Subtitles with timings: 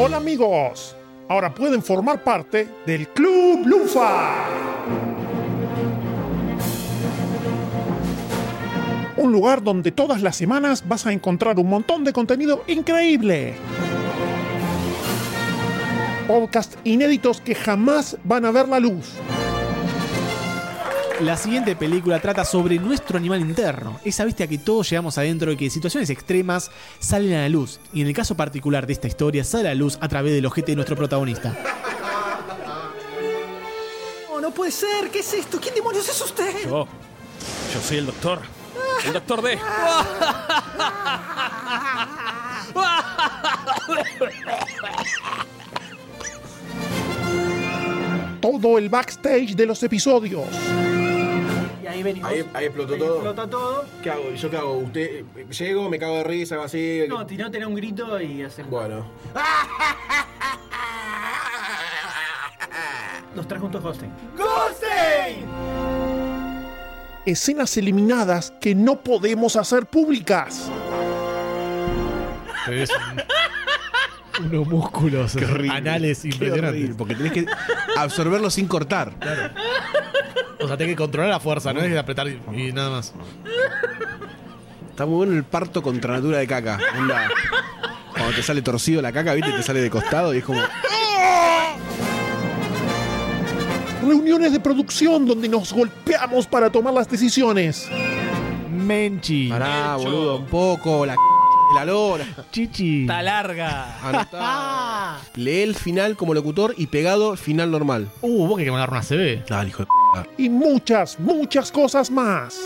[0.00, 0.94] Hola amigos,
[1.28, 4.46] ahora pueden formar parte del Club Lunfa.
[9.16, 13.56] Un lugar donde todas las semanas vas a encontrar un montón de contenido increíble.
[16.28, 19.16] Podcasts inéditos que jamás van a ver la luz.
[21.20, 25.56] La siguiente película trata sobre nuestro animal interno, esa bestia que todos llevamos adentro y
[25.56, 27.80] que en situaciones extremas salen a la luz.
[27.92, 30.46] Y en el caso particular de esta historia, sale a la luz a través del
[30.46, 31.56] ojete de nuestro protagonista.
[34.30, 35.10] No, no puede ser.
[35.10, 35.58] ¿Qué es esto?
[35.60, 36.54] ¿Quién demonios es usted?
[36.64, 36.86] Yo.
[37.74, 38.40] Yo soy el doctor.
[39.04, 39.58] El doctor D.
[48.40, 50.46] Todo el backstage de los episodios.
[51.88, 52.30] Ahí venimos.
[52.30, 53.14] Ahí, ahí explotó todo.
[53.14, 53.84] Explota todo.
[54.02, 54.30] ¿Qué hago?
[54.34, 54.72] ¿Yo qué hago?
[54.78, 57.04] ¿Usted eh, llego, me cago de risa, hago así?
[57.08, 58.70] No, tiró, tener un grito y hacemos.
[58.70, 59.06] Bueno.
[63.34, 64.10] Los trae juntos Hosting.
[67.24, 70.70] Escenas eliminadas que no podemos hacer públicas.
[72.70, 72.90] Es
[74.40, 75.36] unos músculos
[75.70, 76.96] anales impresionantes.
[76.96, 77.46] Porque tenés que
[77.96, 79.12] absorberlo sin cortar.
[80.60, 83.12] O sea, tenés que controlar la fuerza, no es apretar y, y nada más.
[84.90, 86.78] Está muy bueno el parto contra natura de caca.
[86.98, 87.28] Onda,
[88.12, 90.60] cuando te sale torcido la caca, viste, te sale de costado y es como.
[94.04, 97.88] Reuniones de producción donde nos golpeamos para tomar las decisiones.
[98.70, 99.48] Menchi.
[99.48, 101.18] Pará, boludo, un poco, la c
[101.68, 102.24] de la lora.
[102.50, 103.02] Chichi.
[103.02, 103.98] Está larga.
[104.02, 105.18] Anotá.
[105.36, 108.08] Lee el final como locutor y pegado final normal.
[108.22, 109.44] Uh, vos que mandar una CB.
[109.46, 109.97] Dale, hijo de p.
[110.36, 112.58] Y muchas, muchas cosas más.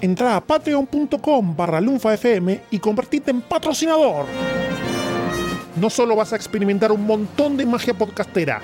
[0.00, 4.24] Entra a patreon.com barra lunfafm y convertite en patrocinador.
[5.76, 8.60] No solo vas a experimentar un montón de magia podcastera,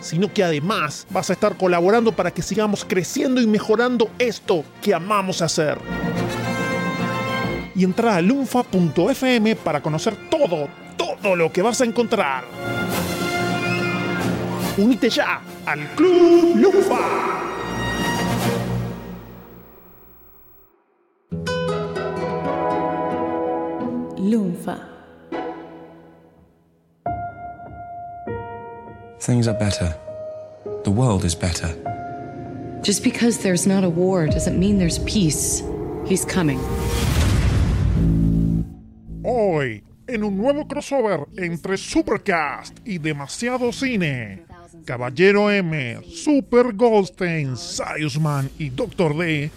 [0.00, 4.94] sino que además vas a estar colaborando para que sigamos creciendo y mejorando esto que
[4.94, 5.78] amamos hacer.
[7.74, 10.68] Y entra a lunfa.fm para conocer todo,
[11.26, 12.44] todo lo que vas a encontrar.
[14.78, 17.00] Unite ya al Club Lunfa.
[24.18, 24.78] Lunfa.
[29.18, 29.92] Things are better.
[30.84, 31.74] The world is better.
[32.82, 35.60] Just because there's not a war doesn't mean there's peace.
[36.06, 36.60] He's coming.
[40.08, 44.44] En un nuevo crossover entre Supercast y Demasiado Cine,
[44.84, 49.50] Caballero M, Super Goldstein, Sayusman y Doctor D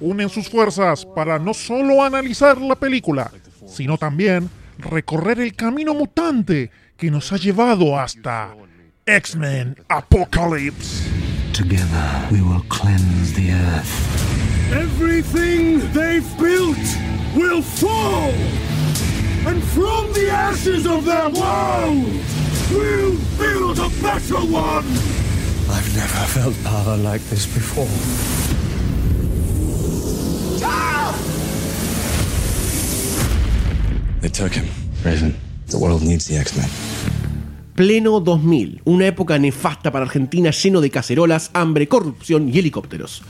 [0.00, 3.30] unen sus fuerzas para no solo analizar la película,
[3.66, 8.54] sino también recorrer el camino mutante que nos ha llevado hasta
[9.06, 11.08] X-Men Apocalypse.
[11.54, 13.88] Together we will cleanse the earth.
[14.70, 16.76] Everything they've built
[17.34, 18.32] will fall!
[19.46, 22.06] And from the ashes of their world,
[22.70, 24.86] we'll build a better one!
[25.70, 27.88] I've never felt power like this before.
[34.20, 34.66] They took him.
[35.04, 35.36] Raven,
[35.68, 36.70] the world needs the X-Men.
[37.74, 43.22] Pleno 2000, una época nefasta para Argentina lleno de cacerolas, hambre, corrupción y helicópteros.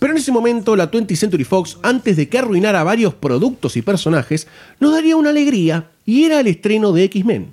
[0.00, 3.82] Pero en ese momento la 20th Century Fox, antes de que arruinara varios productos y
[3.82, 4.48] personajes,
[4.80, 7.52] nos daría una alegría y era el estreno de X-Men.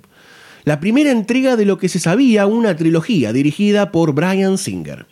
[0.64, 5.06] La primera entrega de lo que se sabía una trilogía dirigida por Brian Singer.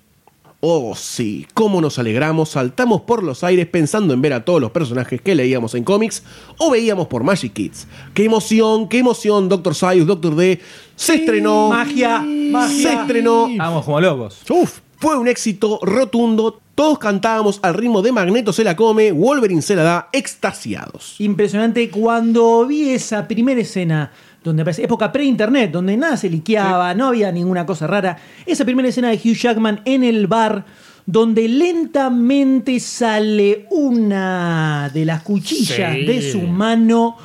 [0.60, 4.70] Oh sí, cómo nos alegramos, saltamos por los aires pensando en ver a todos los
[4.70, 6.22] personajes que leíamos en cómics
[6.56, 7.86] o veíamos por Magic Kids.
[8.14, 9.50] ¡Qué emoción, qué emoción!
[9.50, 10.58] Doctor Sayus, Doctor D,
[10.97, 11.68] se estrenó.
[11.68, 12.91] Magia, magia.
[12.91, 13.48] Se estrenó.
[13.56, 14.41] Vamos como locos.
[14.48, 16.61] Uf, fue un éxito rotundo.
[16.75, 21.15] Todos cantábamos al ritmo de Magneto se la come, Wolverine se la da, extasiados.
[21.21, 24.13] Impresionante cuando vi esa primera escena
[24.45, 28.19] donde aparece época pre-internet, donde nada se liqueaba, no había ninguna cosa rara.
[28.45, 30.65] Esa primera escena de Hugh Jackman en el bar,
[31.07, 36.04] donde lentamente sale una de las cuchillas Sí.
[36.04, 37.16] de su mano.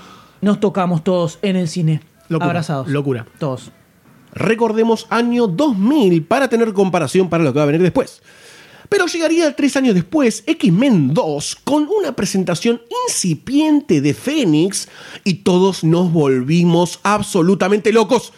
[0.41, 2.87] Nos tocamos todos en el cine, Locura, abrazados.
[2.87, 3.25] locura.
[3.37, 3.71] Todos.
[4.33, 8.21] Recordemos año 2000 para tener comparación para lo que va a venir después.
[8.89, 14.89] Pero llegaría tres años después X-Men 2 con una presentación incipiente de Fénix
[15.23, 18.33] y todos nos volvimos absolutamente locos.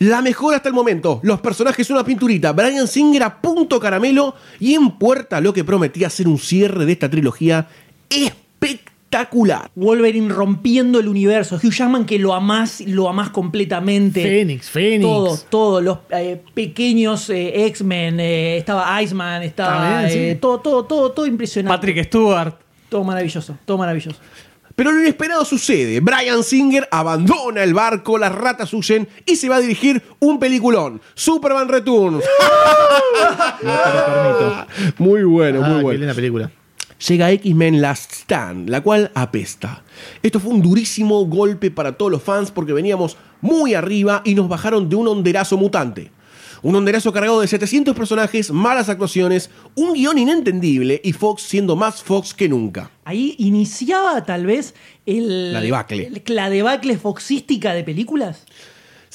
[0.00, 4.74] La mejor hasta el momento, los personajes una pinturita, Brian Singer a punto caramelo y
[4.74, 7.68] en puerta lo que prometía ser un cierre de esta trilogía
[8.10, 8.91] espectacular.
[9.74, 11.56] Wolverine rompiendo el universo.
[11.56, 14.22] Hugh Jackman que lo amás, lo amás completamente.
[14.22, 15.02] Fénix, Fénix.
[15.02, 15.80] Todo, todo.
[15.80, 18.20] Los eh, pequeños eh, X-Men.
[18.20, 19.78] eh, estaba Iceman, estaba.
[19.78, 20.18] También, sí.
[20.18, 21.76] eh, todo, todo, todo, todo impresionante.
[21.76, 22.54] Patrick Stewart.
[22.88, 24.18] Todo maravilloso, todo maravilloso.
[24.74, 26.00] Pero lo inesperado sucede.
[26.00, 31.00] Brian Singer abandona el barco, las ratas huyen y se va a dirigir un peliculón.
[31.14, 32.24] Superman Returns.
[34.98, 35.98] Muy bueno, Ah, muy qué bueno.
[36.00, 36.50] linda película.
[37.08, 39.82] Llega X-Men Last Stand, la cual apesta.
[40.22, 44.48] Esto fue un durísimo golpe para todos los fans porque veníamos muy arriba y nos
[44.48, 46.10] bajaron de un honderazo mutante.
[46.62, 52.04] Un honderazo cargado de 700 personajes, malas actuaciones, un guion inentendible y Fox siendo más
[52.04, 52.88] Fox que nunca.
[53.04, 56.06] Ahí iniciaba tal vez el, La debacle.
[56.06, 58.44] el- la debacle foxística de películas.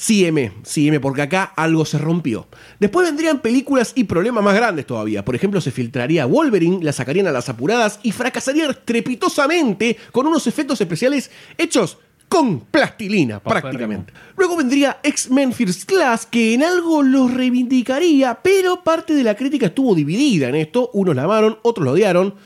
[0.00, 2.46] Sí, M, sí, M, porque acá algo se rompió.
[2.78, 5.24] Después vendrían películas y problemas más grandes todavía.
[5.24, 10.46] Por ejemplo, se filtraría Wolverine, la sacarían a las apuradas y fracasaría estrepitosamente con unos
[10.46, 11.98] efectos especiales hechos
[12.28, 14.12] con plastilina, prácticamente.
[14.36, 19.66] Luego vendría X-Men First Class, que en algo los reivindicaría, pero parte de la crítica
[19.66, 20.90] estuvo dividida en esto.
[20.92, 22.36] Unos la amaron, otros lo odiaron.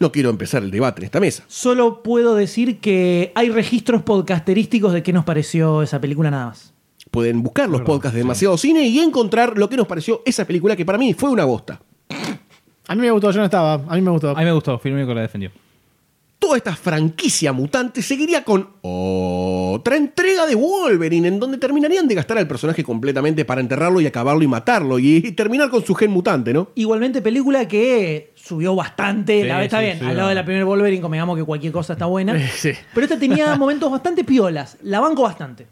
[0.00, 1.44] No quiero empezar el debate en esta mesa.
[1.46, 6.72] Solo puedo decir que hay registros podcasterísticos de qué nos pareció esa película nada más.
[7.10, 10.74] Pueden buscar los podcasts de Demasiado Cine y encontrar lo que nos pareció esa película
[10.74, 11.82] que para mí fue una bosta.
[12.88, 13.74] A mí me gustó, yo no estaba.
[13.74, 14.30] A mí me gustó.
[14.30, 15.50] A mí me gustó, Firmino la defendió.
[16.40, 22.38] Toda esta franquicia mutante seguiría con otra entrega de Wolverine, en donde terminarían de gastar
[22.38, 26.54] al personaje completamente para enterrarlo y acabarlo y matarlo, y terminar con su gen mutante,
[26.54, 26.70] ¿no?
[26.74, 29.42] Igualmente, película que subió bastante.
[29.42, 31.72] Sí, la, está sí, bien, sí, al lado de la primera Wolverine, convengamos que cualquier
[31.72, 32.34] cosa está buena.
[32.56, 32.72] Sí.
[32.94, 34.78] Pero esta tenía momentos bastante piolas.
[34.82, 35.66] La banco bastante.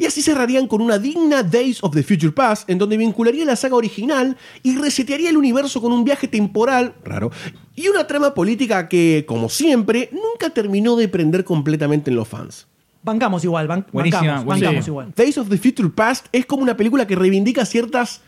[0.00, 3.54] Y así cerrarían con una digna Days of the Future Past, en donde vincularía la
[3.54, 7.30] saga original y resetearía el universo con un viaje temporal, raro,
[7.76, 12.66] y una trama política que, como siempre, nunca terminó de prender completamente en los fans.
[13.02, 14.90] Bancamos igual, ban- Buenísima, bancamos, bancamos Sí.
[14.90, 15.12] igual.
[15.14, 18.22] Days of the Future Past es como una película que reivindica ciertas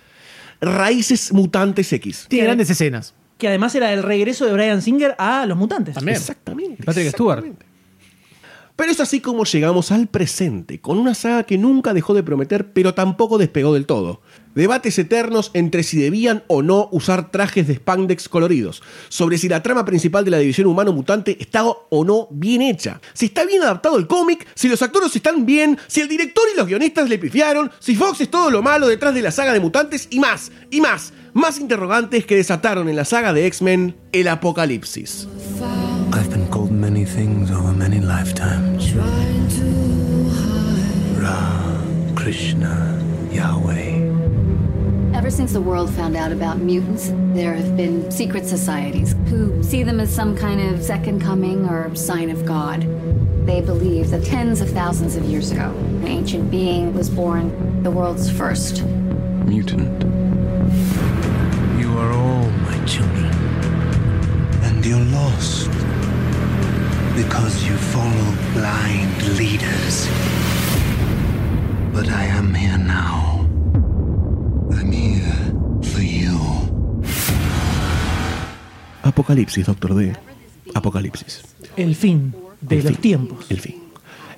[0.60, 2.26] raíces mutantes X.
[2.28, 3.14] Tiene grandes escenas.
[3.38, 5.94] Que además era el regreso de Brian Singer a Los Mutantes.
[5.94, 6.16] También.
[6.18, 6.82] Exactamente.
[6.84, 7.44] Patrick Stewart.
[8.82, 12.72] Pero es así como llegamos al presente, con una saga que nunca dejó de prometer,
[12.72, 14.22] pero tampoco despegó del todo.
[14.56, 19.62] Debates eternos entre si debían o no usar trajes de spandex coloridos, sobre si la
[19.62, 23.96] trama principal de la división humano-mutante está o no bien hecha, si está bien adaptado
[23.98, 27.70] el cómic, si los actores están bien, si el director y los guionistas le pifiaron,
[27.78, 30.80] si Fox es todo lo malo detrás de la saga de mutantes y más, y
[30.80, 35.28] más, más interrogantes que desataron en la saga de X-Men el apocalipsis.
[36.14, 38.92] I've been called many things over many lifetimes.
[41.18, 41.82] Ra,
[42.14, 45.16] Krishna, Yahweh.
[45.16, 49.82] Ever since the world found out about mutants, there have been secret societies who see
[49.82, 52.82] them as some kind of second coming or sign of God.
[53.46, 57.90] They believe that tens of thousands of years ago, an ancient being was born, the
[57.90, 58.84] world's first.
[59.46, 60.02] Mutant.
[61.80, 63.32] You are all my children.
[64.62, 65.70] And you're lost.
[67.22, 70.08] Because you follow blind leaders.
[71.94, 73.46] But I am here now.
[74.72, 75.52] I'm here
[75.82, 76.38] for you.
[79.02, 80.12] Apocalipsis, Doctor D.
[80.74, 81.42] Apocalipsis.
[81.76, 83.00] El fin de El los fin.
[83.00, 83.46] tiempos.
[83.50, 83.76] El fin.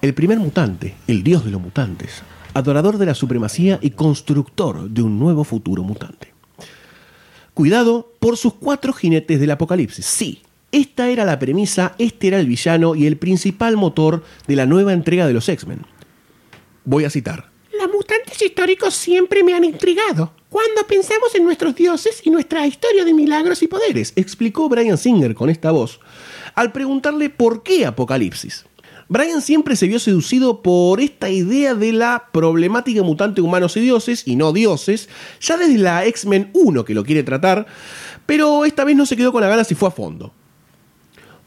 [0.02, 2.22] El primer mutante, el dios de los mutantes,
[2.52, 6.32] adorador de la supremacía y constructor de un nuevo futuro mutante.
[7.54, 10.04] Cuidado por sus cuatro jinetes del apocalipsis.
[10.04, 10.42] Sí,
[10.74, 14.92] esta era la premisa, este era el villano y el principal motor de la nueva
[14.92, 15.86] entrega de los X-Men.
[16.84, 17.48] Voy a citar.
[17.78, 20.32] Los mutantes históricos siempre me han intrigado.
[20.48, 24.12] Cuando pensamos en nuestros dioses y nuestra historia de milagros y poderes.
[24.16, 26.00] explicó Brian Singer con esta voz,
[26.56, 28.64] al preguntarle por qué Apocalipsis.
[29.08, 34.26] Brian siempre se vio seducido por esta idea de la problemática mutante humanos y dioses,
[34.26, 35.08] y no dioses,
[35.40, 37.64] ya desde la X-Men 1 que lo quiere tratar,
[38.26, 40.32] pero esta vez no se quedó con la ganas y fue a fondo.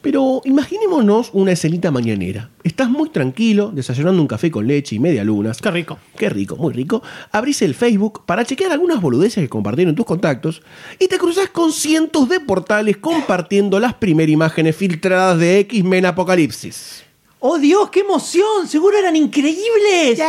[0.02, 2.50] Pero imaginémonos una escenita mañanera.
[2.64, 5.60] Estás muy tranquilo, desayunando un café con leche y media lunas.
[5.60, 5.98] Qué rico.
[6.18, 7.02] Qué rico, muy rico.
[7.32, 10.62] Abrís el Facebook para chequear algunas boludeces que compartieron tus contactos
[11.00, 17.04] y te cruzas con cientos de portales compartiendo las primeras imágenes filtradas de X-Men Apocalipsis.
[17.40, 18.68] ¡Oh Dios, qué emoción!
[18.68, 20.20] Seguro eran increíbles.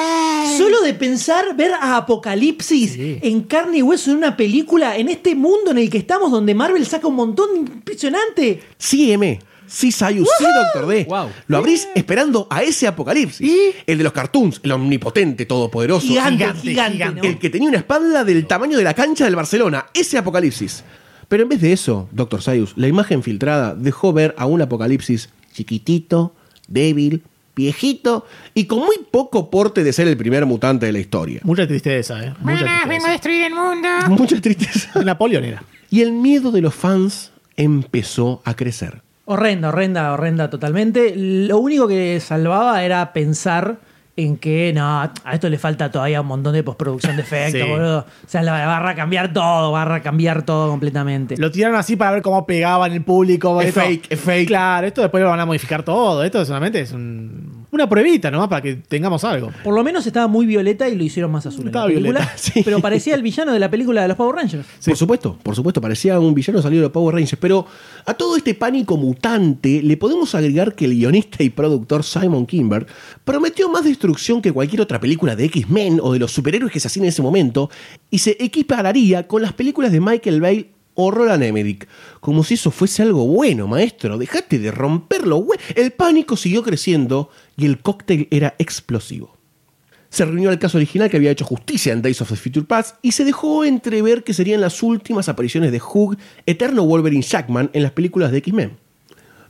[0.59, 5.35] Solo de pensar ver a Apocalipsis en carne y hueso en una película, en este
[5.35, 8.61] mundo en el que estamos, donde Marvel saca un montón impresionante.
[8.77, 9.39] Sí, M.
[9.69, 11.07] Sí, Sayus, sí, Doctor D.
[11.47, 13.51] Lo abrís esperando a ese apocalipsis.
[13.87, 16.07] El de los cartoons, el omnipotente, todopoderoso.
[16.07, 17.27] Gigante, gigante.
[17.27, 19.87] El que tenía una espalda del tamaño de la cancha del Barcelona.
[19.95, 20.83] Ese apocalipsis.
[21.29, 25.29] Pero en vez de eso, Doctor Sayus, la imagen filtrada dejó ver a un apocalipsis
[25.53, 26.35] chiquitito,
[26.69, 27.23] débil,
[27.55, 31.41] viejito y con muy poco porte de ser el primer mutante de la historia.
[31.43, 32.35] Mucha tristeza, ¿eh?
[32.41, 33.89] Mucha Buenas, vengo a destruir el mundo.
[34.09, 35.03] Mucha tristeza.
[35.05, 35.63] Napoleón era.
[35.91, 39.03] Y el miedo de los fans empezó a crecer.
[39.31, 41.13] Horrenda, horrenda, horrenda totalmente.
[41.15, 43.77] Lo único que salvaba era pensar
[44.17, 47.69] en que no, a esto le falta todavía un montón de postproducción de efectos, Sí.
[47.71, 47.99] boludo.
[48.01, 51.37] O sea, la va a cambiar todo, va a cambiar todo completamente.
[51.37, 53.61] Lo tiraron así para ver cómo pegaba en el público.
[53.61, 54.49] Es esto- fake, es fake.
[54.49, 56.25] Claro, esto después lo van a modificar todo.
[56.25, 59.51] Esto solamente es un- una pruebita nomás para que tengamos algo.
[59.63, 62.21] Por lo menos estaba muy violeta y lo hicieron más azul en la Estaba película.
[62.21, 62.63] violeta, sí.
[62.65, 64.67] Pero parecía el villano de la película de los Power Rangers.
[64.85, 67.67] Por supuesto, por supuesto, parecía un villano salido de los Power Rangers, pero
[68.07, 72.87] a todo este pánico mutante le podemos agregar que el guionista y productor Simon Kimber
[73.25, 76.89] prometió más destrucción que cualquier otra película de X-Men o de los superhéroes que se
[76.89, 77.71] hacían en ese momento
[78.11, 80.71] y se equipararía con las películas de Michael Bay
[81.01, 81.87] o Roland Emmerich,
[82.19, 84.19] como si eso fuese algo bueno, maestro.
[84.19, 85.47] Dejate de romperlo.
[85.77, 89.37] El pánico siguió creciendo y el cóctel era explosivo.
[90.09, 92.97] Se reunió al caso original que había hecho justicia en Days of the Future Past
[93.03, 97.83] y se dejó entrever que serían las últimas apariciones de Hugh, Eterno Wolverine Shackman en
[97.83, 98.79] las películas de X-Men.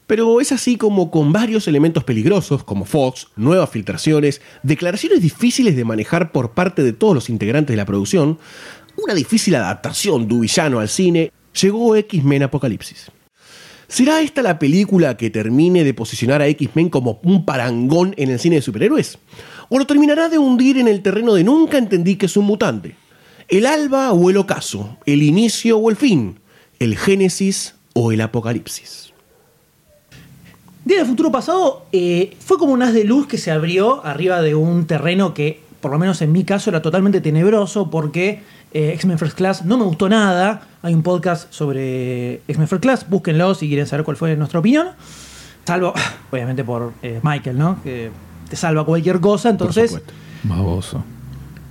[0.09, 5.85] Pero es así como con varios elementos peligrosos, como Fox, nuevas filtraciones, declaraciones difíciles de
[5.85, 8.39] manejar por parte de todos los integrantes de la producción,
[8.97, 13.13] una difícil adaptación de villano al cine, llegó X-Men Apocalipsis.
[13.89, 18.39] ¿Será esta la película que termine de posicionar a X-Men como un parangón en el
[18.39, 19.19] cine de superhéroes?
[19.71, 22.97] ¿O lo terminará de hundir en el terreno de nunca entendí que es un mutante?
[23.49, 24.99] ¿El alba o el ocaso?
[25.07, 26.39] ¿El inicio o el fin?
[26.79, 29.15] ¿El génesis o el apocalipsis?
[30.85, 34.43] Día del futuro pasado eh, fue como un haz de luz que se abrió arriba
[34.43, 38.43] de un terreno que, por lo menos en mi caso, era totalmente tenebroso porque
[38.73, 40.63] eh, X-Men First Class no me gustó nada.
[40.83, 44.89] Hay un podcast sobre X-Men First Class, búsquenlo si quieren saber cuál fue nuestra opinión.
[45.65, 45.95] Salvo,
[46.31, 47.83] obviamente, por eh, Michael, ¿no?
[47.83, 48.11] Que
[48.49, 49.51] te salva cualquier cosa.
[49.51, 50.01] Entonces,
[50.43, 51.05] Baboso.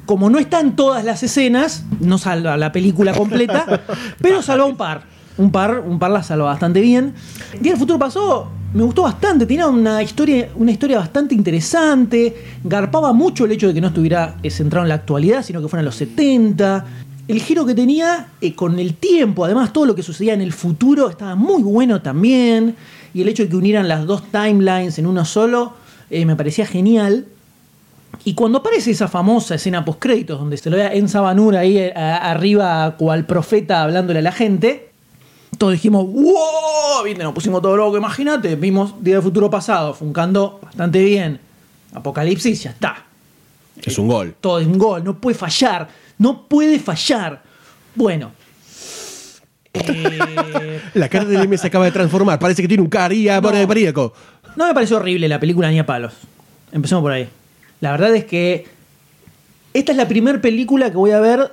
[0.05, 3.81] como no están todas las escenas, no salva la película completa,
[4.21, 5.03] pero salva un par.
[5.37, 7.13] Un par, un par la salva bastante bien.
[7.59, 13.13] Día del futuro pasó, me gustó bastante, tenía una historia, una historia bastante interesante, garpaba
[13.13, 15.81] mucho el hecho de que no estuviera eh, centrado en la actualidad, sino que fuera
[15.81, 16.85] en los 70.
[17.27, 20.51] El giro que tenía eh, con el tiempo, además todo lo que sucedía en el
[20.51, 22.75] futuro estaba muy bueno también.
[23.13, 25.73] Y el hecho de que unieran las dos timelines en uno solo,
[26.09, 27.25] eh, me parecía genial.
[28.25, 31.91] Y cuando aparece esa famosa escena post créditos donde se lo ve a Enza ahí
[31.95, 34.86] arriba cual profeta hablándole a la gente,
[35.57, 37.03] todos dijimos, ¡wow!
[37.05, 41.39] Viste, nos pusimos todo loco, imagínate, vimos Día del Futuro Pasado, funcando bastante bien.
[41.93, 43.05] Apocalipsis, ya está.
[43.83, 44.35] Es un gol.
[44.41, 45.87] Todo es un gol, no puede fallar,
[46.17, 47.41] no puede fallar.
[47.95, 48.31] Bueno.
[49.73, 53.51] Eh, La cara de M se acaba de transformar, parece que tiene un caría No.
[53.51, 54.13] de paríaco.
[54.55, 56.13] No me pareció horrible la película ni a palos.
[56.71, 57.29] Empecemos por ahí.
[57.79, 58.65] La verdad es que
[59.73, 61.51] esta es la primera película que voy a ver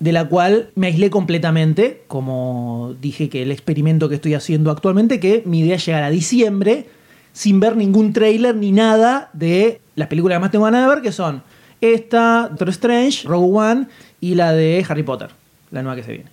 [0.00, 5.20] de la cual me aislé completamente, como dije que el experimento que estoy haciendo actualmente,
[5.20, 6.86] que mi idea es llegar a diciembre
[7.32, 11.02] sin ver ningún tráiler ni nada de las películas que más tengo ganas de ver,
[11.02, 11.42] que son
[11.80, 13.86] esta, Doctor Strange, Rogue One
[14.20, 15.28] y la de Harry Potter,
[15.70, 16.30] la nueva que se viene.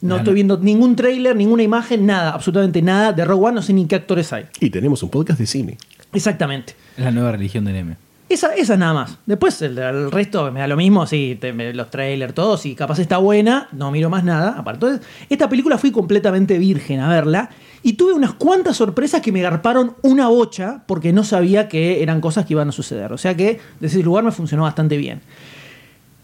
[0.00, 3.72] No estoy viendo ningún tráiler, ninguna imagen, nada, absolutamente nada de Rogue One, no sé
[3.72, 4.46] ni qué actores hay.
[4.60, 5.78] Y tenemos un podcast de cine.
[6.12, 6.74] Exactamente.
[6.96, 7.96] Es la nueva religión del M.
[8.28, 9.18] Esa, esa nada más.
[9.24, 13.68] Después el, resto me da lo mismo, sí, los trailers, todo, si capaz está buena,
[13.70, 14.56] no miro más nada.
[14.58, 17.50] Aparte, Entonces, esta película fui completamente virgen a verla
[17.84, 22.20] y tuve unas cuantas sorpresas que me garparon una bocha porque no sabía que eran
[22.20, 23.12] cosas que iban a suceder.
[23.12, 25.20] O sea que desde ese lugar me funcionó bastante bien.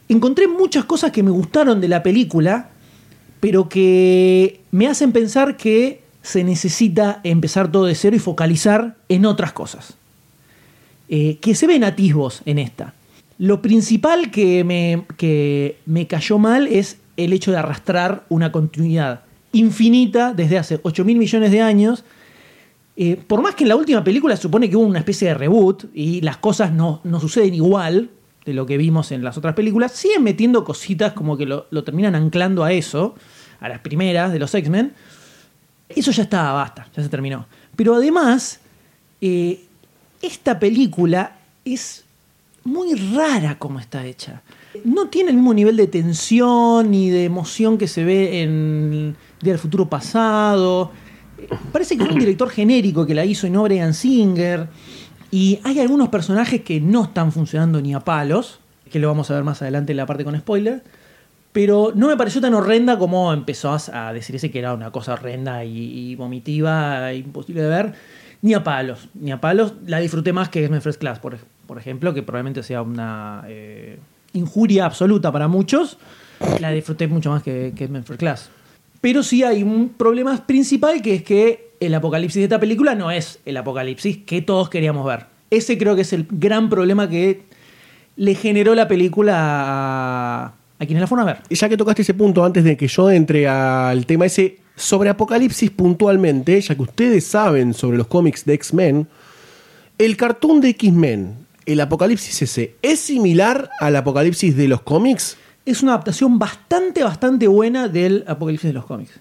[0.08, 2.70] Encontré muchas cosas que me gustaron de la película,
[3.38, 9.24] pero que me hacen pensar que se necesita empezar todo de cero y focalizar en
[9.24, 9.96] otras cosas
[11.14, 12.94] eh, que se ven atisbos en esta.
[13.36, 19.20] Lo principal que me, que me cayó mal es el hecho de arrastrar una continuidad
[19.52, 22.04] infinita desde hace 8 mil millones de años.
[22.96, 25.34] Eh, por más que en la última película se supone que hubo una especie de
[25.34, 28.08] reboot y las cosas no, no suceden igual
[28.46, 31.84] de lo que vimos en las otras películas, siguen metiendo cositas como que lo, lo
[31.84, 33.16] terminan anclando a eso,
[33.60, 34.94] a las primeras de los X-Men.
[35.90, 37.44] Eso ya está, basta, ya se terminó.
[37.76, 38.60] Pero además,
[39.20, 39.66] eh,
[40.22, 42.04] esta película es
[42.64, 44.42] muy rara como está hecha.
[44.84, 49.52] No tiene el mismo nivel de tensión ni de emoción que se ve en Día
[49.52, 50.92] del Futuro Pasado.
[51.72, 54.68] Parece que es un director genérico que la hizo y no Singer.
[55.30, 58.60] Y hay algunos personajes que no están funcionando ni a palos,
[58.90, 60.82] que lo vamos a ver más adelante en la parte con spoiler.
[61.52, 65.64] Pero no me pareció tan horrenda como empezó a decirse que era una cosa horrenda
[65.64, 67.94] y, y vomitiva, e imposible de ver.
[68.42, 69.74] Ni a palos, ni a palos.
[69.86, 73.98] La disfruté más que X-Men First Class, por, por ejemplo, que probablemente sea una eh,
[74.32, 75.96] injuria absoluta para muchos.
[76.60, 78.50] La disfruté mucho más que, que First Class.
[79.00, 83.10] Pero sí hay un problema principal que es que el apocalipsis de esta película no
[83.10, 85.26] es el apocalipsis que todos queríamos ver.
[85.50, 87.42] Ese creo que es el gran problema que
[88.16, 91.42] le generó la película a quienes la fueron a ver.
[91.48, 95.10] Y ya que tocaste ese punto, antes de que yo entre al tema ese sobre
[95.10, 99.08] Apocalipsis puntualmente, ya que ustedes saben sobre los cómics de X-Men,
[99.98, 101.36] el cartoon de X-Men,
[101.66, 105.36] el Apocalipsis ese, ¿es similar al Apocalipsis de los cómics?
[105.64, 109.12] Es una adaptación bastante, bastante buena del apocalipsis de los cómics.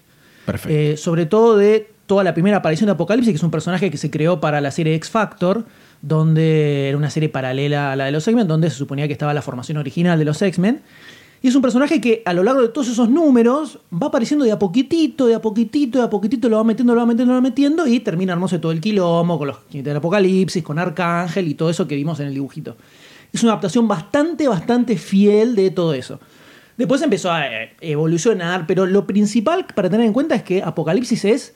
[0.44, 0.76] Perfecto.
[0.76, 3.96] Eh, sobre todo de toda la primera aparición de Apocalipsis, que es un personaje que
[3.96, 5.64] se creó para la serie X Factor,
[6.00, 9.32] donde era una serie paralela a la de los X-Men, donde se suponía que estaba
[9.32, 10.82] la formación original de los X-Men.
[11.42, 14.52] Y es un personaje que a lo largo de todos esos números va apareciendo de
[14.52, 17.38] a poquitito, de a poquitito, de a poquitito, lo va metiendo, lo va metiendo, lo
[17.38, 21.54] va metiendo, y termina hermoso todo el quilombo con los del apocalipsis, con Arcángel y
[21.54, 22.76] todo eso que vimos en el dibujito.
[23.32, 26.20] Es una adaptación bastante, bastante fiel de todo eso.
[26.76, 31.24] Después empezó a eh, evolucionar, pero lo principal para tener en cuenta es que Apocalipsis
[31.24, 31.54] es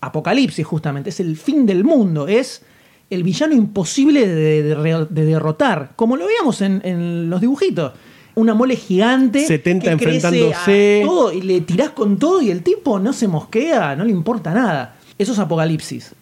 [0.00, 2.62] Apocalipsis, justamente, es el fin del mundo, es
[3.10, 7.92] el villano imposible de derrotar, como lo veíamos en, en los dibujitos.
[8.36, 11.02] Una mole gigante 70 que enfrentándose.
[11.02, 14.10] a todo y le tirás con todo y el tipo no se mosquea, no le
[14.10, 14.96] importa nada.
[15.18, 16.12] Eso es Apocalipsis.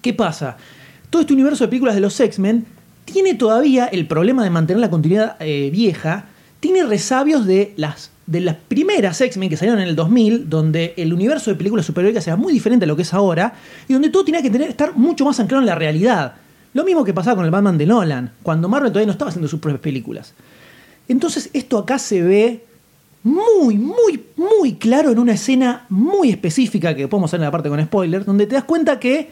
[0.00, 0.56] ¿Qué pasa?
[1.10, 2.64] Todo este universo de películas de los X-Men
[3.04, 6.26] tiene todavía el problema de mantener la continuidad eh, vieja,
[6.60, 11.12] tiene resabios de las, de las primeras X-Men que salieron en el 2000, donde el
[11.12, 13.54] universo de películas superhéroicas era muy diferente a lo que es ahora,
[13.88, 16.34] y donde todo tenía que tener, estar mucho más anclado en la realidad.
[16.72, 19.48] Lo mismo que pasaba con el Batman de Nolan, cuando Marvel todavía no estaba haciendo
[19.48, 20.34] sus propias películas.
[21.10, 22.64] Entonces esto acá se ve
[23.24, 27.68] muy, muy, muy claro en una escena muy específica que podemos hacer en la parte
[27.68, 29.28] con spoilers, donde te das cuenta que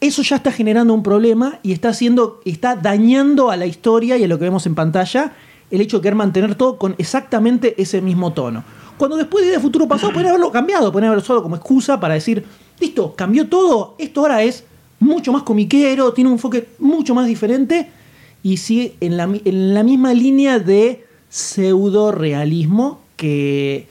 [0.00, 4.24] eso ya está generando un problema y está haciendo, está dañando a la historia y
[4.24, 5.34] a lo que vemos en pantalla
[5.70, 8.64] el hecho de querer mantener todo con exactamente ese mismo tono.
[8.96, 12.42] Cuando después de Futuro Pasado podrían haberlo cambiado, podrían haberlo usado como excusa para decir,
[12.80, 14.64] listo, cambió todo, esto ahora es
[15.00, 17.90] mucho más comiquero, tiene un enfoque mucho más diferente
[18.46, 23.88] y sigue en la, en la misma línea de pseudo realismo que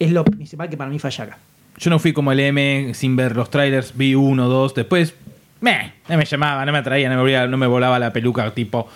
[0.00, 1.38] es lo principal que para mí falla acá.
[1.78, 5.14] Yo no fui como el M sin ver los trailers, vi uno, dos, después
[5.60, 8.88] meh, no me llamaba, no me atraía, no me, no volaba la peluca tipo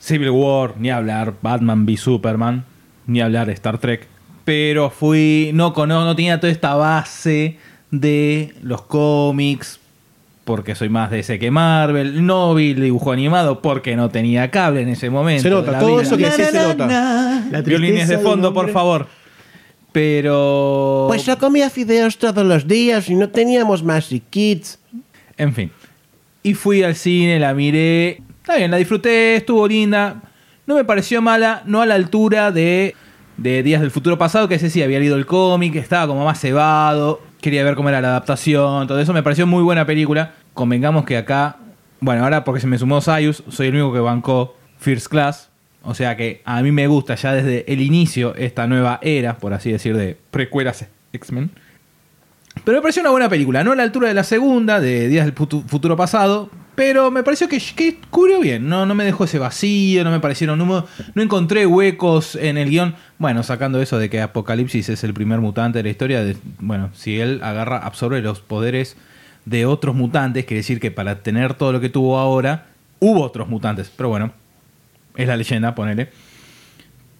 [0.00, 2.64] Civil War, ni hablar Batman v Superman,
[3.06, 4.08] ni hablar Star Trek.
[4.44, 7.58] Pero fui, no, cono- no tenía toda esta base
[7.92, 9.78] de los cómics,
[10.44, 12.24] porque soy más de ese que Marvel.
[12.26, 15.42] No vi el dibujo animado porque no tenía cable en ese momento.
[15.42, 16.02] Se nota, la todo vida.
[16.02, 16.86] eso que decís se nota.
[17.50, 19.06] La Violines de fondo, por favor.
[19.92, 21.04] Pero.
[21.08, 24.78] Pues yo comía fideos todos los días y no teníamos Magic Kids.
[25.36, 25.70] En fin.
[26.42, 28.22] Y fui al cine, la miré.
[28.40, 30.22] Está bien, la disfruté, estuvo linda.
[30.66, 32.96] No me pareció mala, no a la altura de,
[33.36, 36.40] de Días del Futuro Pasado, que ese sí había leído el cómic, estaba como más
[36.40, 37.20] cebado.
[37.42, 39.12] Quería ver cómo era la adaptación, todo eso.
[39.12, 40.32] Me pareció muy buena película.
[40.54, 41.56] Convengamos que acá,
[42.00, 45.50] bueno, ahora porque se me sumó Sayus, soy el único que bancó First Class.
[45.82, 49.52] O sea que a mí me gusta ya desde el inicio esta nueva era, por
[49.52, 51.50] así decir, de precuelas X-Men.
[52.64, 55.24] Pero me pareció una buena película, no a la altura de la segunda, de Días
[55.24, 59.24] del Futu- Futuro Pasado, pero me pareció que, que cubrió bien, no, no me dejó
[59.24, 62.94] ese vacío, no me parecieron humo, no encontré huecos en el guion.
[63.22, 66.24] Bueno, sacando eso de que Apocalipsis es el primer mutante de la historia,
[66.58, 68.96] bueno, si él agarra, absorbe los poderes
[69.44, 72.66] de otros mutantes, quiere decir que para tener todo lo que tuvo ahora,
[72.98, 74.32] hubo otros mutantes, pero bueno,
[75.14, 76.08] es la leyenda, ponele.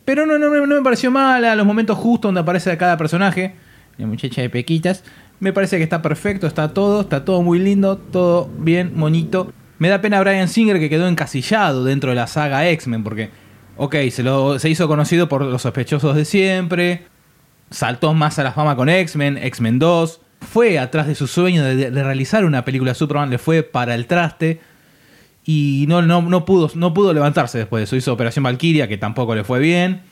[0.05, 3.55] Pero no, no, no, me pareció mala, los momentos justos donde aparece cada personaje,
[3.97, 5.05] la muchacha de Pequitas,
[5.39, 9.53] me parece que está perfecto, está todo, está todo muy lindo, todo bien, monito.
[9.79, 13.31] Me da pena Brian Singer que quedó encasillado dentro de la saga X-Men, porque,
[13.83, 17.03] ok, se, lo, se hizo conocido por los sospechosos de siempre,
[17.69, 21.91] saltó más a la fama con X-Men, X-Men 2, fue atrás de su sueño de,
[21.91, 24.61] realizar una película Superman, le fue para el traste
[25.45, 27.97] y no, no, no, pudo, no pudo levantarse después de eso.
[27.97, 30.03] Hizo Operación Valkyria, que tampoco le fue bien,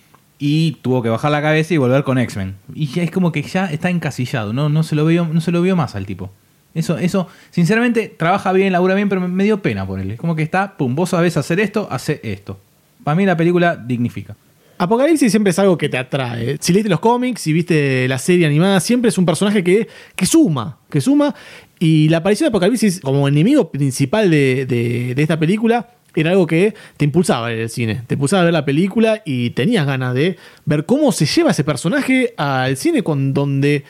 [0.41, 2.57] y tuvo que bajar la cabeza y volver con X-Men.
[2.75, 5.53] Y ya es como que ya está encasillado, no, no, se, lo vio, no se
[5.53, 6.33] lo vio más al tipo.
[6.75, 10.11] Eso, eso, sinceramente, trabaja bien, labura bien, pero me, me dio pena por él.
[10.11, 12.59] Es como que está, pum, vos sabés hacer esto, hace esto.
[13.05, 14.37] Para mí la película dignifica.
[14.79, 16.57] Apocalipsis siempre es algo que te atrae.
[16.61, 20.25] Si leíste los cómics, si viste la serie animada, siempre es un personaje que, que
[20.27, 21.35] suma, que suma.
[21.79, 26.47] Y la aparición de Apocalipsis como enemigo principal de, de- de esta película era algo
[26.47, 28.03] que te impulsaba el cine.
[28.07, 31.63] Te impulsaba a ver la película y tenías ganas de ver cómo se lleva ese
[31.63, 33.85] personaje al cine con donde,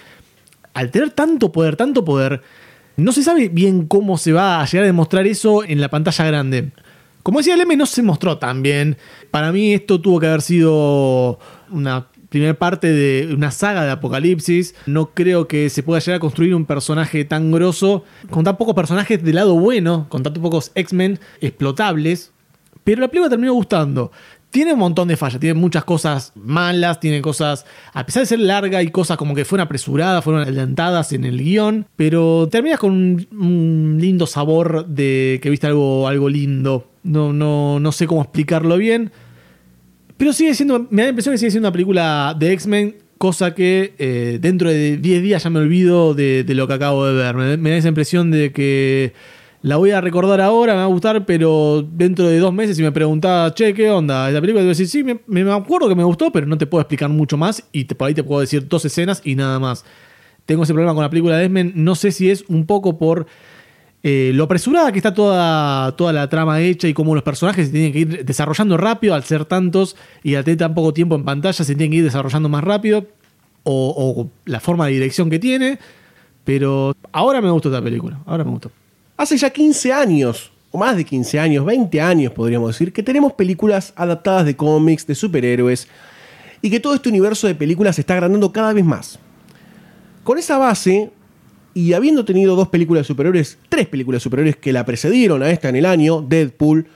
[0.74, 2.42] al tener tanto poder, tanto poder,
[2.96, 6.24] No se sabe bien cómo se va a llegar a demostrar eso en la pantalla
[6.26, 6.70] grande.
[7.22, 8.96] Como decía el M, no se mostró tan bien.
[9.30, 11.38] Para mí esto tuvo que haber sido
[11.70, 14.74] una primera parte de una saga de Apocalipsis.
[14.86, 18.74] No creo que se pueda llegar a construir un personaje tan grosso, con tan pocos
[18.74, 22.32] personajes del lado bueno, con tan pocos X-Men explotables.
[22.84, 24.10] Pero la película terminó gustando.
[24.50, 28.40] Tiene un montón de fallas, tiene muchas cosas malas, tiene cosas, a pesar de ser
[28.40, 32.92] larga, hay cosas como que fueron apresuradas, fueron adelantadas en el guion, pero terminas con
[32.92, 36.90] un, lindo sabor de que viste algo, algo lindo.
[37.04, 39.12] No, no, no sé cómo explicarlo bien,
[40.16, 43.54] pero sigue siendo, me da la impresión que sigue siendo una película de X-Men, cosa
[43.54, 47.14] que eh, dentro de 10 días ya me olvido de, de lo que acabo de
[47.14, 47.36] ver.
[47.36, 49.12] Me, me da esa impresión de que
[49.62, 52.82] la voy a recordar ahora, me va a gustar, pero dentro de dos meses si
[52.82, 54.28] me preguntaba, che, ¿qué onda?
[54.28, 56.66] Esta película, te voy a decir, sí, me, acuerdo que me gustó, pero no te
[56.66, 59.58] puedo explicar mucho más y te, por ahí te puedo decir dos escenas y nada
[59.58, 59.84] más.
[60.46, 63.26] Tengo ese problema con la película de X-Men, no sé si es un poco por
[64.02, 67.72] eh, lo apresurada que está toda, toda la trama hecha y cómo los personajes se
[67.72, 71.24] tienen que ir desarrollando rápido al ser tantos y al tener tan poco tiempo en
[71.24, 73.06] pantalla se tienen que ir desarrollando más rápido
[73.64, 75.78] o, o la forma de dirección que tiene.
[76.44, 78.70] Pero ahora me gustó esta película, ahora me gustó.
[79.20, 83.34] Hace ya 15 años, o más de 15 años, 20 años podríamos decir, que tenemos
[83.34, 85.88] películas adaptadas de cómics, de superhéroes,
[86.62, 89.18] y que todo este universo de películas se está agrandando cada vez más.
[90.24, 91.10] Con esa base,
[91.74, 95.50] y habiendo tenido dos películas de superhéroes, tres películas de superhéroes que la precedieron a
[95.50, 96.86] esta en el año, Deadpool,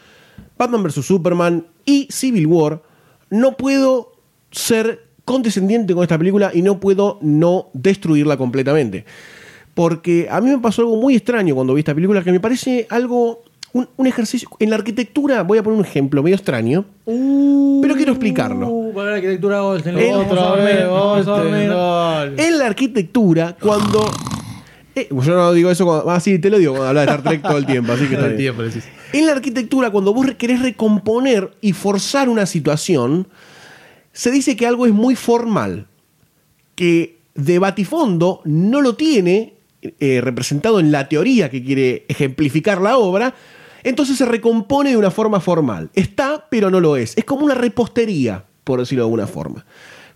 [0.57, 1.05] Batman vs.
[1.05, 2.83] Superman y Civil War,
[3.29, 4.15] no puedo
[4.51, 9.05] ser condescendiente con esta película y no puedo no destruirla completamente.
[9.75, 12.87] Porque a mí me pasó algo muy extraño cuando vi esta película, que me parece
[12.91, 17.97] algo, un, un ejercicio, en la arquitectura, voy a poner un ejemplo medio extraño, pero
[17.97, 18.69] quiero explicarlo.
[18.69, 19.59] Uh, para la arquitectura.
[19.85, 21.73] El- dormir.
[22.39, 24.05] En la arquitectura, cuando...
[24.95, 26.11] eh, yo no digo eso cuando...
[26.11, 28.15] Ah, sí, te lo digo cuando hablas de Star Trek todo el tiempo, así que
[28.15, 28.55] está Todo el bien.
[28.55, 28.85] tiempo, decís.
[29.13, 33.27] En la arquitectura, cuando vos querés recomponer y forzar una situación,
[34.13, 35.87] se dice que algo es muy formal,
[36.77, 39.54] que de batifondo no lo tiene
[40.01, 43.35] eh, representado en la teoría que quiere ejemplificar la obra,
[43.83, 45.91] entonces se recompone de una forma formal.
[45.95, 47.17] Está, pero no lo es.
[47.17, 49.65] Es como una repostería, por decirlo de alguna forma.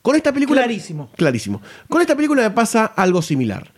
[0.03, 0.63] Con esta película...
[0.63, 1.11] Clarísimo.
[1.17, 1.61] Clarísimo.
[1.89, 3.73] Con esta película me pasa algo similar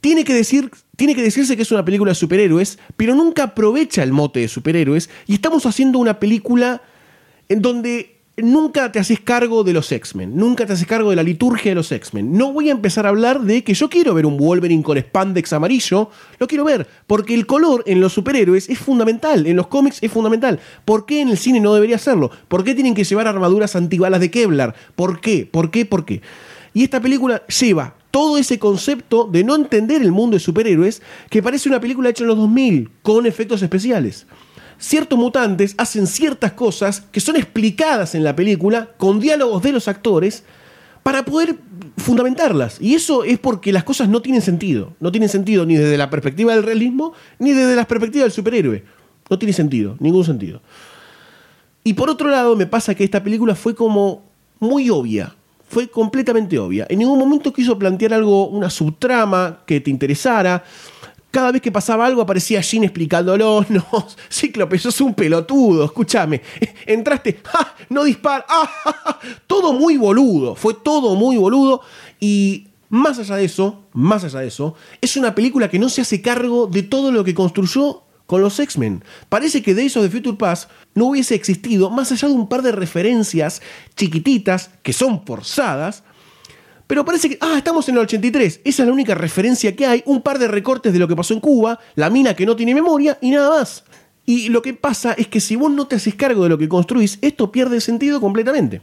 [0.00, 4.02] tiene que, decir, tiene que decirse que es una película de superhéroes, pero nunca aprovecha
[4.02, 5.10] el mote de superhéroes.
[5.26, 6.82] Y estamos haciendo una película
[7.48, 11.22] en donde nunca te haces cargo de los X-Men, nunca te haces cargo de la
[11.22, 12.36] liturgia de los X-Men.
[12.36, 15.52] No voy a empezar a hablar de que yo quiero ver un Wolverine con spandex
[15.52, 19.98] amarillo, lo quiero ver, porque el color en los superhéroes es fundamental, en los cómics
[20.00, 20.60] es fundamental.
[20.84, 22.30] ¿Por qué en el cine no debería serlo?
[22.48, 24.74] ¿Por qué tienen que llevar armaduras antibalas de Kevlar?
[24.94, 25.48] ¿Por qué?
[25.50, 25.84] ¿Por qué?
[25.84, 26.22] ¿Por qué?
[26.74, 31.42] Y esta película lleva todo ese concepto de no entender el mundo de superhéroes que
[31.42, 34.26] parece una película hecha en los 2000 con efectos especiales.
[34.78, 39.88] Ciertos mutantes hacen ciertas cosas que son explicadas en la película con diálogos de los
[39.88, 40.44] actores
[41.02, 41.56] para poder
[41.96, 42.78] fundamentarlas.
[42.80, 44.94] Y eso es porque las cosas no tienen sentido.
[45.00, 48.84] No tienen sentido ni desde la perspectiva del realismo ni desde la perspectiva del superhéroe.
[49.28, 50.62] No tiene sentido, ningún sentido.
[51.82, 54.22] Y por otro lado, me pasa que esta película fue como
[54.60, 55.34] muy obvia.
[55.68, 56.86] Fue completamente obvia.
[56.88, 60.64] En ningún momento quiso plantear algo, una subtrama que te interesara.
[61.30, 63.64] Cada vez que pasaba algo aparecía Jean explicándolo.
[63.68, 63.84] No,
[64.30, 66.40] Cíclope, sos un pelotudo, escúchame.
[66.86, 67.74] Entraste, ¡ja!
[67.90, 68.46] no dispara.
[68.48, 68.66] ¡ah!
[68.66, 69.20] ja, ja!
[69.46, 70.54] Todo muy boludo.
[70.54, 71.82] Fue todo muy boludo.
[72.18, 76.00] Y más allá de eso, más allá de eso, es una película que no se
[76.00, 79.04] hace cargo de todo lo que construyó con los X-Men.
[79.28, 82.62] Parece que Days of the Future Past no hubiese existido más allá de un par
[82.62, 83.62] de referencias
[83.96, 86.04] chiquititas que son forzadas.
[86.88, 88.62] Pero parece que, ah, estamos en el 83.
[88.64, 90.02] Esa es la única referencia que hay.
[90.06, 92.74] Un par de recortes de lo que pasó en Cuba, la mina que no tiene
[92.74, 93.84] memoria y nada más.
[94.24, 96.68] Y lo que pasa es que si vos no te haces cargo de lo que
[96.68, 98.80] construís, esto pierde sentido completamente.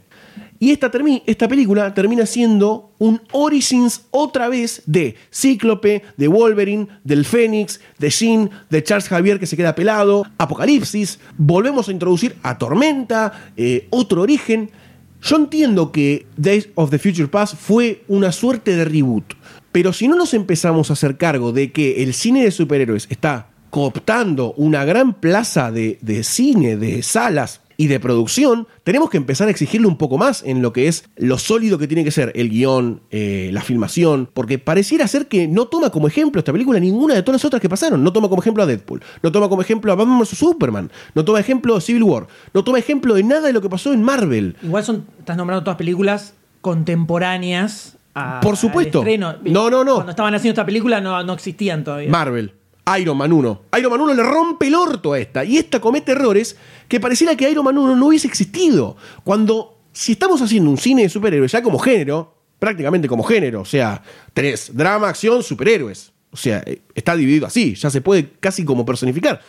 [0.58, 0.90] Y esta,
[1.26, 8.10] esta película termina siendo un Origins otra vez de Cíclope, de Wolverine, del Fénix, de
[8.10, 11.18] Jean, de Charles Javier que se queda pelado, Apocalipsis.
[11.36, 14.70] Volvemos a introducir a Tormenta, eh, otro origen.
[15.26, 19.34] Yo entiendo que Days of the Future Past fue una suerte de reboot,
[19.72, 23.48] pero si no nos empezamos a hacer cargo de que el cine de superhéroes está
[23.70, 29.48] cooptando una gran plaza de, de cine, de salas y de producción, tenemos que empezar
[29.48, 32.32] a exigirle un poco más en lo que es lo sólido que tiene que ser
[32.34, 36.80] el guion, eh, la filmación, porque pareciera ser que no toma como ejemplo esta película
[36.80, 38.02] ninguna de todas las otras que pasaron.
[38.02, 40.28] No toma como ejemplo a Deadpool, no toma como ejemplo a Batman vs.
[40.38, 43.68] Superman, no toma ejemplo a Civil War, no toma ejemplo de nada de lo que
[43.68, 44.56] pasó en Marvel.
[44.62, 46.34] Igual son, estás nombrando todas películas
[46.96, 49.00] contemporáneas a- Por supuesto.
[49.02, 49.34] al estreno.
[49.44, 49.94] No, no, no.
[49.96, 52.08] Cuando estaban haciendo esta película no, no existían todavía.
[52.10, 52.52] Marvel.
[52.98, 53.62] Iron Man 1.
[53.78, 55.44] Iron Man 1 le rompe el orto a esta.
[55.44, 56.56] Y esta comete errores
[56.88, 58.96] que pareciera que Iron Man 1 no hubiese existido.
[59.24, 63.64] Cuando, si estamos haciendo un cine de superhéroes ya como género, prácticamente como género, o
[63.64, 66.12] sea, tenés drama, acción, superhéroes.
[66.30, 69.40] O sea, eh, está dividido así, ya se puede casi como personificar.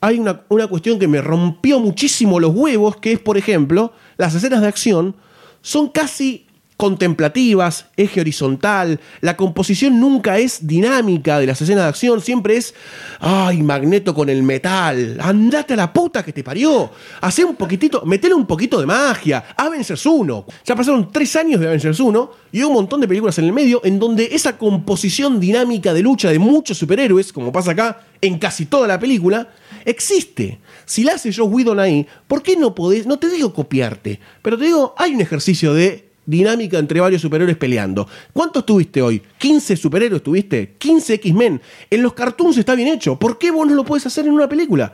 [0.00, 4.34] Hay una, una cuestión que me rompió muchísimo los huevos, que es, por ejemplo, las
[4.34, 5.16] escenas de acción
[5.62, 6.45] son casi
[6.76, 12.74] contemplativas, eje horizontal, la composición nunca es dinámica de las escenas de acción, siempre es,
[13.20, 16.90] ay, Magneto con el metal, andate a la puta que te parió,
[17.22, 21.68] hace un poquitito, metele un poquito de magia, Avengers 1, ya pasaron tres años de
[21.68, 25.40] Avengers 1 y hay un montón de películas en el medio en donde esa composición
[25.40, 29.48] dinámica de lucha de muchos superhéroes, como pasa acá en casi toda la película,
[29.84, 30.60] existe.
[30.84, 33.06] Si la hace Joe Whedon ahí, ¿por qué no podés?
[33.06, 37.56] No te digo copiarte, pero te digo, hay un ejercicio de dinámica entre varios superhéroes
[37.56, 38.06] peleando.
[38.32, 39.22] ¿Cuántos tuviste hoy?
[39.40, 40.76] ¿15 superhéroes tuviste?
[40.78, 41.60] ¿15 X-Men?
[41.88, 43.18] En los cartoons está bien hecho.
[43.18, 44.92] ¿Por qué vos no lo puedes hacer en una película?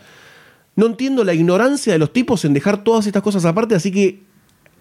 [0.77, 4.21] No entiendo la ignorancia de los tipos en dejar todas estas cosas aparte, así que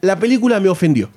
[0.01, 1.09] la película me ofendió.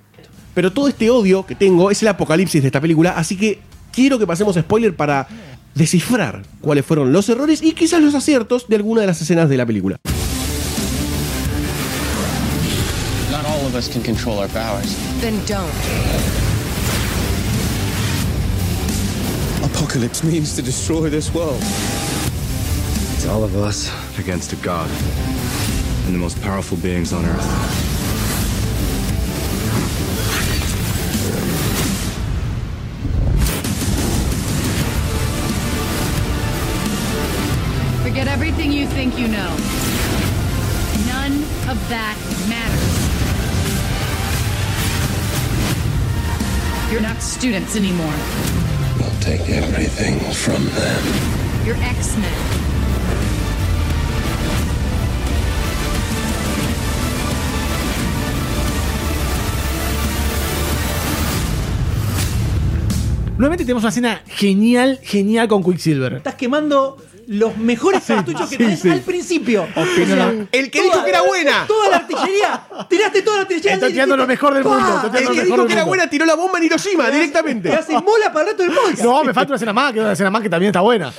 [0.54, 3.58] Pero todo este odio que tengo es el apocalipsis de esta película, así que
[3.92, 5.28] quiero que pasemos spoiler para
[5.74, 9.56] descifrar cuáles fueron los errores y quizás los aciertos de alguna de las escenas de
[9.56, 9.98] la película.
[13.74, 14.94] Of us can control our powers.
[15.20, 15.68] Then don't.
[19.68, 21.58] Apocalypse means to destroy this world.
[23.14, 24.88] It's all of us against a god
[26.06, 27.42] and the most powerful beings on earth.
[38.04, 39.50] Forget everything you think you know.
[41.08, 42.16] None of that
[46.94, 48.14] You're not students anymore.
[49.00, 51.02] We'll take everything from them.
[51.66, 52.30] You're X-Men.
[63.38, 66.12] Nuevamente tenemos una escena genial, genial con Quicksilver.
[66.12, 69.66] Estás quemando los mejores cartuchos que tenés al principio.
[69.74, 71.64] O sea, El que toda- dijo que era buena.
[71.66, 72.62] Toda la artillería.
[72.88, 73.74] Tiraste toda la artillería.
[73.74, 75.10] Estoy tirando lo mejor del mundo.
[75.14, 77.68] El que dijo que era buena tiró la bomba en Hiroshima directamente.
[77.70, 79.02] Te haces mola para el resto del podcast.
[79.04, 81.12] No, me falta una escena más, que es una escena más que también está buena.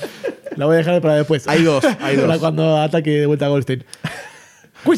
[0.55, 1.47] La voy a dejar para después.
[1.47, 2.25] Hay dos, hay dos.
[2.25, 3.83] Para cuando ataque de vuelta a Goldstein.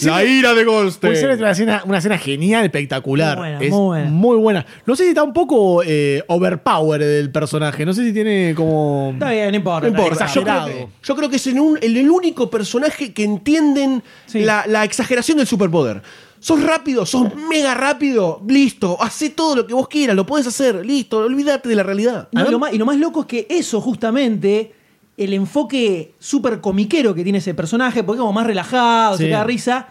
[0.04, 1.14] La ira de Goldstein.
[1.14, 3.38] Quicksilver es una escena, una escena genial, espectacular.
[3.38, 4.10] Muy buena, es muy buena.
[4.12, 4.66] muy buena.
[4.86, 7.86] No sé si está un poco eh, overpower el personaje.
[7.86, 9.12] No sé si tiene como.
[9.14, 9.90] Está bien, no importa.
[9.90, 10.68] No importa, yo creo, Exagerado.
[10.68, 14.40] que, yo creo que es en un- el, el único personaje que entienden Sí.
[14.40, 16.02] la, la exageración del superpoder.
[16.40, 20.86] Sos rápido, sos mega rápido, listo, hacé todo lo que vos quieras, lo podés hacer,
[20.86, 22.28] listo, olvídate de la realidad.
[22.32, 24.72] No, y, lo más, y lo más loco es que eso justamente,
[25.18, 29.44] el enfoque súper comiquero que tiene ese personaje, porque es como más relajado, se caga
[29.44, 29.88] risa,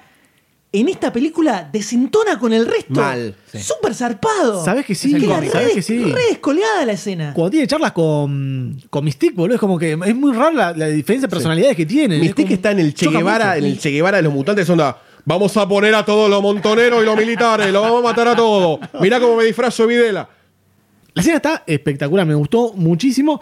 [0.73, 3.01] en esta película desentona con el resto.
[3.01, 3.59] Mal, sí.
[3.59, 4.65] Súper zarpado.
[4.65, 5.15] ¿Sabes que sí?
[5.15, 6.05] Queda ¿Sabes re, que sí?
[6.05, 7.33] re descolgada la escena.
[7.35, 10.89] Cuando tiene charlas con, con Mystique, boludo, es como que es muy raro la, la
[10.89, 12.19] diferencia de personalidades que tiene.
[12.19, 15.01] Mystique está en el Che Guevara, en el Che Guevara de los mutantes, onda.
[15.25, 18.37] Vamos a poner a todos los montoneros y los militares, los vamos a matar a
[18.37, 18.79] todos.
[19.01, 20.29] Mirá cómo me disfrazo de Videla.
[21.15, 23.41] La escena está espectacular, me gustó muchísimo.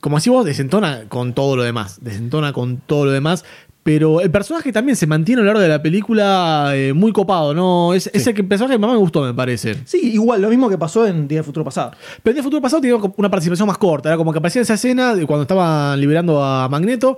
[0.00, 1.98] Como así vos, desentona con todo lo demás.
[2.02, 3.44] Desentona con todo lo demás.
[3.82, 7.54] Pero el personaje también se mantiene a lo largo de la película eh, muy copado,
[7.54, 7.94] ¿no?
[7.94, 9.74] Es, es el que- personaje que más me gustó, me parece.
[9.86, 11.92] Sí, igual, lo mismo que pasó en Día del Futuro Pasado.
[12.22, 14.10] Pero en el futuro pasado tenía una participación más corta.
[14.10, 17.16] Era como que aparecía en esa escena de cuando estaban liberando a Magneto.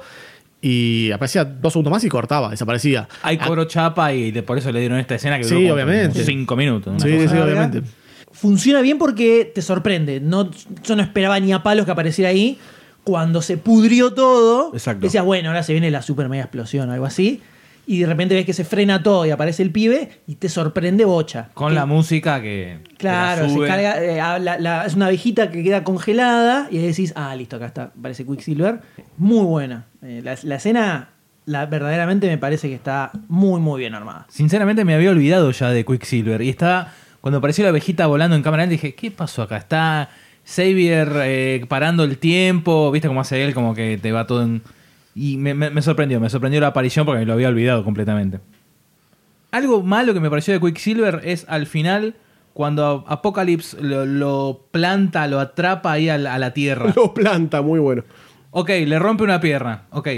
[0.64, 3.08] Y aparecía dos segundos más y cortaba, desaparecía.
[3.24, 6.24] Hay coro chapa y de- por eso le dieron esta escena que Sí, duró obviamente.
[6.24, 7.02] cinco minutos.
[7.02, 7.82] Sí, sí, obviamente.
[8.32, 10.20] Funciona bien porque te sorprende.
[10.20, 10.50] No,
[10.84, 12.58] yo no esperaba ni a palos que apareciera ahí.
[13.04, 15.06] Cuando se pudrió todo, Exacto.
[15.06, 17.42] decías, bueno, ahora se viene la super mega explosión o algo así.
[17.84, 21.04] Y de repente ves que se frena todo y aparece el pibe y te sorprende
[21.04, 21.48] bocha.
[21.52, 22.78] Con Que- la música que.
[22.96, 26.78] Claro, que la se carga, eh, la- la- es una abejita que queda congelada y
[26.78, 28.80] ahí decís, ah, listo, acá está, parece Quicksilver.
[29.18, 29.86] Muy buena.
[30.00, 31.08] Eh, la, la escena,
[31.44, 34.26] la, verdaderamente me parece que está muy, muy bien armada.
[34.28, 36.40] Sinceramente me había olvidado ya de Quicksilver.
[36.40, 36.92] Y estaba.
[37.22, 39.56] Cuando apareció la abejita volando en cámara, dije, ¿qué pasó acá?
[39.56, 40.10] Está
[40.44, 42.90] Xavier eh, parando el tiempo.
[42.90, 43.54] ¿Viste cómo hace él?
[43.54, 44.60] Como que te va todo en.
[45.14, 48.40] Y me, me- me sorprendió, me sorprendió la aparición porque me lo había olvidado completamente.
[49.50, 52.14] Algo malo que me pareció de Quicksilver es al final,
[52.54, 56.92] cuando Apocalypse lo, lo planta, lo atrapa ahí a la, a la tierra.
[56.96, 58.02] Lo planta, muy bueno.
[58.50, 59.82] Ok, le rompe una pierna.
[59.90, 60.08] Ok.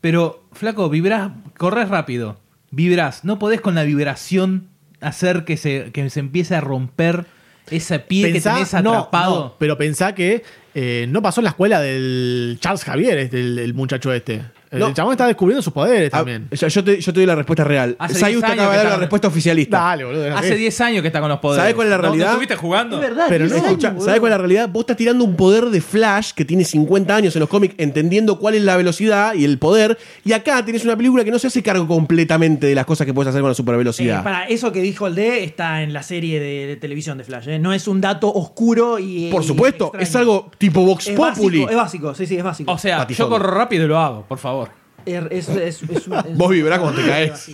[0.00, 2.38] Pero, flaco, vibrás, corres rápido.
[2.70, 3.24] Vibrás.
[3.24, 4.68] No podés con la vibración
[5.02, 7.26] hacer que se, que se empiece a romper
[7.70, 9.34] ese pie que tenés no, atrapado.
[9.34, 10.42] no, pero pensá que
[10.74, 14.42] eh, no pasó en la escuela del Charles Javier, este, el, el muchacho este.
[14.72, 16.48] El chabón está descubriendo sus poderes Ah, también.
[16.50, 17.96] yo, te, yo te doy la respuesta real.
[18.08, 19.78] Sayus 10 te acaba de dar la respuesta oficialista.
[19.78, 20.36] Dale, boludo.
[20.36, 21.60] Hace 10 años que está con los poderes.
[21.62, 22.24] ¿Sabés cuál es la ¿No- realidad?
[22.26, 22.96] ¿No estuviste jugando?
[22.96, 23.94] Es verdad, Pero 10 no, Escucha.
[24.00, 24.68] ¿Sabes cuál es la realidad?
[24.70, 28.38] Vos estás tirando un poder de Flash que tiene 50 años en los cómics, entendiendo
[28.38, 29.98] cuál es la velocidad y el poder.
[30.24, 33.12] Y acá tenés una película que no se hace cargo completamente de las cosas que
[33.14, 34.22] puedes hacer con la Eh, supervelocidad.
[34.24, 37.48] para eso que dijo el D está en la serie de televisión de Flash.
[37.48, 37.58] ¿eh?
[37.58, 39.30] No es un dato oscuro y.
[39.30, 41.58] Por y supuesto, es algo tipo Vox Es Populi.
[41.60, 42.72] básico, es básico, sí, sí, es básico.
[42.72, 44.61] O sea, yo corro rápido y lo hago, por favor.
[45.06, 47.50] Es- es- es- es un- es- Vos vibrás cuando te caes.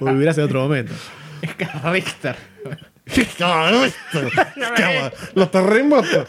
[0.00, 0.92] O vivirás en otro momento.
[1.84, 2.36] Richter.
[5.34, 6.28] Los terremotos.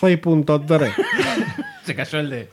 [0.00, 0.92] 6.3.
[1.84, 2.48] Se cayó el de.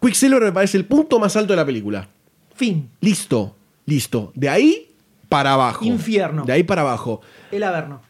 [0.00, 2.08] Quicksilver me parece el punto más alto de la película.
[2.54, 2.90] Fin.
[3.00, 4.32] Listo, listo.
[4.34, 4.90] De ahí
[5.28, 5.84] para abajo.
[5.84, 6.44] Infierno.
[6.44, 7.20] De ahí para abajo.
[7.50, 8.00] El Averno.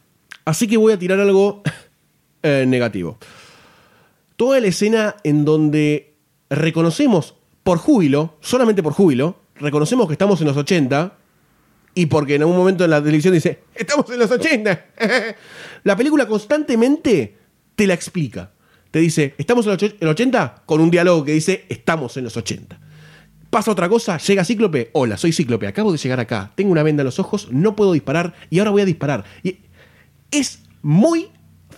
[0.44, 1.62] Así que voy a tirar algo
[2.42, 3.18] eh, negativo.
[4.36, 6.07] Toda la escena en donde
[6.50, 11.12] reconocemos por júbilo, solamente por júbilo, reconocemos que estamos en los 80
[11.94, 14.86] y porque en algún momento en la televisión dice, estamos en los 80.
[15.84, 17.36] la película constantemente
[17.74, 18.50] te la explica.
[18.90, 22.16] Te dice, estamos en los och- en los 80 con un diálogo que dice, estamos
[22.16, 22.78] en los 80.
[23.50, 24.90] Pasa otra cosa, llega Cíclope.
[24.92, 26.52] Hola, soy Cíclope, acabo de llegar acá.
[26.54, 29.24] Tengo una venda en los ojos, no puedo disparar y ahora voy a disparar.
[29.42, 29.58] Y
[30.30, 31.28] es muy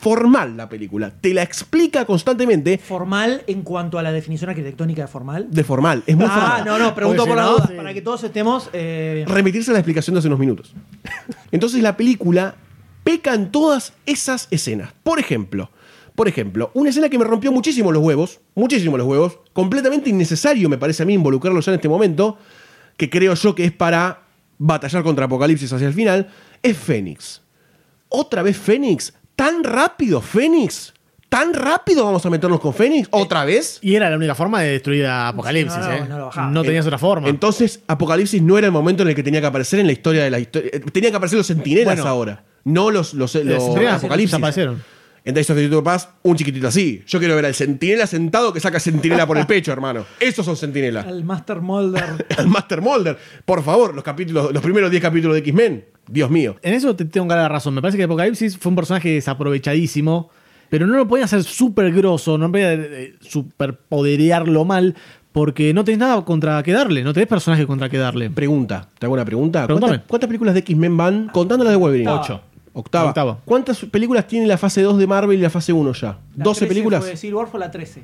[0.00, 1.10] formal la película.
[1.10, 5.46] Te la explica constantemente Formal en cuanto a la definición arquitectónica de formal.
[5.50, 6.02] de formal.
[6.06, 6.64] Es muy ah, formal.
[6.64, 7.74] no, no, pregunto por la no, duda, sí.
[7.74, 8.70] para que todos estemos.
[8.72, 10.72] eh, Remitirse a la explicación de hace unos minutos.
[11.52, 12.54] Entonces la película
[13.04, 14.90] peca en todas esas escenas.
[15.02, 15.70] Por ejemplo,
[16.14, 20.68] por ejemplo, una escena que me rompió muchísimo los huevos, muchísimo los huevos, completamente innecesario
[20.68, 22.38] me parece a mí involucrarlo ya en este momento,
[22.96, 24.22] que creo yo que es para
[24.58, 26.30] batallar contra Apocalipsis hacia el final,
[26.62, 27.42] es Fénix.
[28.08, 30.92] Otra vez Fénix, tan rápido Fénix,
[31.31, 33.79] tan rápido vamos a meternos con Fénix, otra vez.
[33.81, 36.05] Y era la única forma de destruir a Apocalipsis, no, no, ¿eh?
[36.09, 36.50] no lo bajaba.
[36.50, 37.26] No tenías otra forma.
[37.29, 40.24] Entonces, Apocalipsis no era el momento en el que tenía que aparecer en la historia
[40.24, 40.70] de la historia.
[40.74, 42.07] eh, Tenían que aparecer los sentinelas Bueno.
[42.11, 44.33] ahora, no los, los, los Los Apocalipsis.
[44.33, 44.83] desaparecieron.
[45.24, 47.02] En Days of the Future Past, un chiquitito así.
[47.06, 50.04] Yo quiero ver al sentinela sentado que saca sentinela por el pecho, hermano.
[50.18, 51.06] Esos son sentinelas.
[51.06, 52.26] al Master Molder.
[52.38, 53.18] Al Master Molder.
[53.44, 55.85] Por favor, los capítulos, los primeros 10 capítulos de X-Men.
[56.09, 56.56] Dios mío.
[56.62, 57.74] En eso te tengo la razón.
[57.74, 60.30] Me parece que Apocalipsis fue un personaje desaprovechadísimo,
[60.68, 64.96] pero no lo podían hacer súper grosso, no podían eh, superpoderearlo mal,
[65.33, 68.30] porque no tenés nada contra que darle, no tenés personaje contra que darle.
[68.30, 69.66] Pregunta, te hago una pregunta.
[69.66, 71.28] ¿Cuántas, cuántas películas de X-Men van?
[71.28, 72.11] Contando las de Wolverine.
[72.11, 72.40] Ocho.
[72.72, 73.09] Octava.
[73.09, 73.38] Octava.
[73.44, 76.18] ¿Cuántas películas tiene la fase 2 de Marvel y la fase 1 ya?
[76.37, 77.04] La ¿12 13 películas?
[77.04, 78.02] Fue Civil War fue la 13.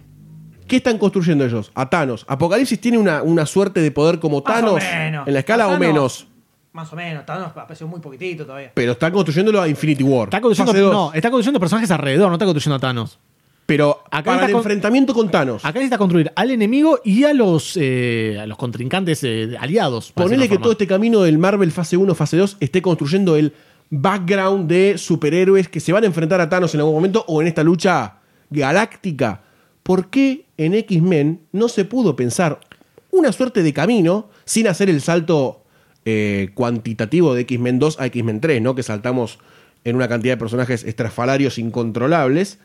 [0.66, 1.70] ¿Qué están construyendo ellos?
[1.74, 2.24] A Thanos.
[2.28, 5.28] ¿Apocalipsis tiene una, una suerte de poder como Más o Thanos menos.
[5.28, 6.26] en la escala o menos?
[6.72, 7.24] Más o menos.
[7.24, 8.72] Thanos apareció muy poquitito todavía.
[8.74, 10.24] Pero están construyéndolo a Infinity War.
[10.26, 13.18] Está construyendo, no, está construyendo personajes alrededor, no está construyendo a Thanos.
[13.64, 15.64] Pero Acá para el con- enfrentamiento con Thanos.
[15.64, 20.12] Acá necesita construir al enemigo y a los, eh, a los contrincantes eh, aliados.
[20.12, 23.52] Ponele que todo este camino del Marvel fase 1, fase 2 esté construyendo el
[23.90, 27.48] background de superhéroes que se van a enfrentar a Thanos en algún momento o en
[27.48, 28.18] esta lucha
[28.50, 29.42] galáctica.
[29.82, 32.60] ¿Por qué en X-Men no se pudo pensar
[33.10, 35.62] una suerte de camino sin hacer el salto
[36.04, 38.74] eh, cuantitativo de X-Men 2 a X-Men 3, ¿no?
[38.74, 39.38] Que saltamos
[39.84, 42.58] en una cantidad de personajes estrafalarios incontrolables.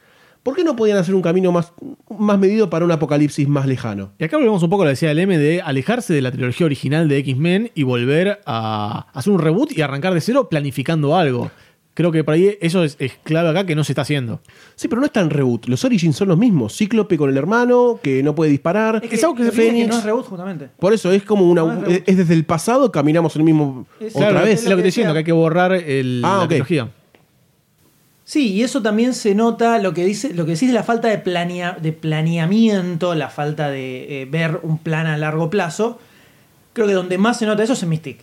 [0.44, 1.72] ¿Por qué no podían hacer un camino más,
[2.18, 4.12] más medido para un apocalipsis más lejano?
[4.18, 6.32] Y acá volvemos un poco a lo que decía el M de alejarse de la
[6.32, 11.16] trilogía original de X-Men y volver a hacer un reboot y arrancar de cero planificando
[11.16, 11.52] algo.
[11.94, 14.42] Creo que por ahí eso es, es clave acá que no se está haciendo.
[14.76, 15.68] Sí, pero no es tan reboot.
[15.68, 16.76] Los Origins son los mismos.
[16.76, 19.02] Cíclope con el hermano, que no puede disparar.
[19.04, 19.86] Es que, Es algo que tiene Fénix.
[19.86, 20.70] que no es reboot, justamente.
[20.80, 21.64] Por eso es como una.
[21.64, 23.86] No es desde el pasado, caminamos el mismo.
[24.00, 24.64] Es- otra Claro, vez.
[24.64, 26.48] Es lo que te estoy diciendo, que hay que borrar el, Ah, la ok.
[26.50, 26.90] trilogía.
[28.32, 31.10] Sí, y eso también se nota, lo que dice, lo que decís de la falta
[31.10, 36.00] de, planea- de planeamiento, la falta de eh, ver un plan a largo plazo.
[36.72, 38.22] Creo que donde más se nota eso es en Mystic.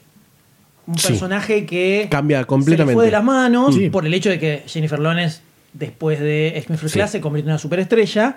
[0.87, 1.09] Un Sí.
[1.09, 2.95] personaje que Cambia se le completamente.
[2.95, 3.91] fue de las manos Sí.
[3.91, 5.41] por el hecho de que Jennifer Lawrence,
[5.75, 6.89] después de X-Men Sí.
[7.07, 8.37] Se convirtió en una superestrella.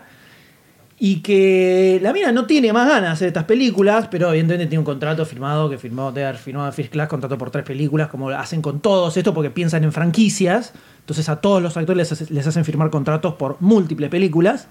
[1.03, 4.77] Y que la mina no tiene más ganas de hacer estas películas, pero evidentemente tiene
[4.77, 8.61] un contrato firmado que firmó de haber First Class, contrato por tres películas, como hacen
[8.61, 10.73] con todos esto, porque piensan en franquicias.
[10.99, 14.67] Entonces a todos los actores les hacen firmar contratos por múltiples películas.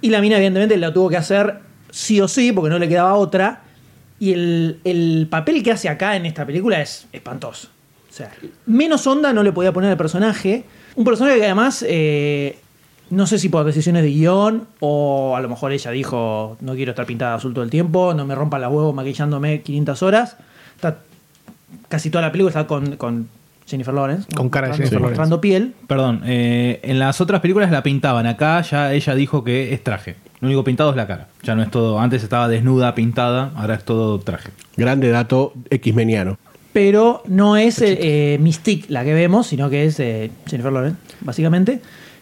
[0.00, 1.58] Y la mina, evidentemente, la tuvo que hacer
[1.90, 3.64] sí o sí, porque no le quedaba otra.
[4.20, 7.66] Y el, el papel que hace acá en esta película es espantoso.
[8.08, 8.30] O sea,
[8.66, 10.66] menos onda no le podía poner al personaje.
[10.94, 12.60] Un personaje que además, eh,
[13.10, 16.90] no sé si por decisiones de guion, o a lo mejor ella dijo, no quiero
[16.90, 20.36] estar pintada azul todo el tiempo, no me rompa la huevo maquillándome 500 horas.
[20.74, 20.98] Está,
[21.88, 23.28] casi toda la película está con, con
[23.66, 24.28] Jennifer Lawrence.
[24.34, 25.20] Con cara de Jennifer Lawrence.
[25.20, 25.74] Mostrando piel.
[25.86, 28.26] Perdón, eh, en las otras películas la pintaban.
[28.26, 30.16] Acá ya ella dijo que es traje.
[30.40, 31.28] Lo único pintado es la cara.
[31.42, 31.98] Ya no es todo.
[31.98, 33.52] Antes estaba desnuda, pintada.
[33.56, 34.50] Ahora es todo traje.
[34.76, 36.38] Grande dato X-meniano.
[36.76, 37.96] Pero no es eh,
[38.34, 41.80] eh, Mystique la que vemos, sino que es eh, Jennifer Lawrence, básicamente.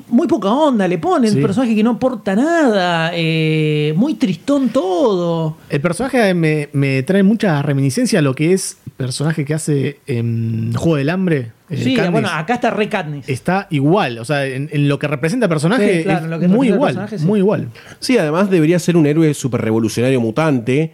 [0.09, 1.37] Muy poca onda le ponen, Sí.
[1.37, 5.57] un personaje que no aporta nada, eh, muy tristón todo.
[5.71, 9.99] El personaje me, me trae mucha reminiscencia a lo que es el personaje que hace
[10.07, 11.53] en Juego del Hambre.
[11.71, 12.13] eh, Sí, Katniss.
[12.13, 13.29] bueno, acá está re Katniss.
[13.29, 16.31] Está igual, o sea, en, en lo que representa el personaje Sí, claro, es en
[16.31, 17.25] lo que muy igual, personaje, sí.
[17.25, 17.69] muy igual.
[17.99, 20.93] Sí, además debería ser un héroe super revolucionario mutante.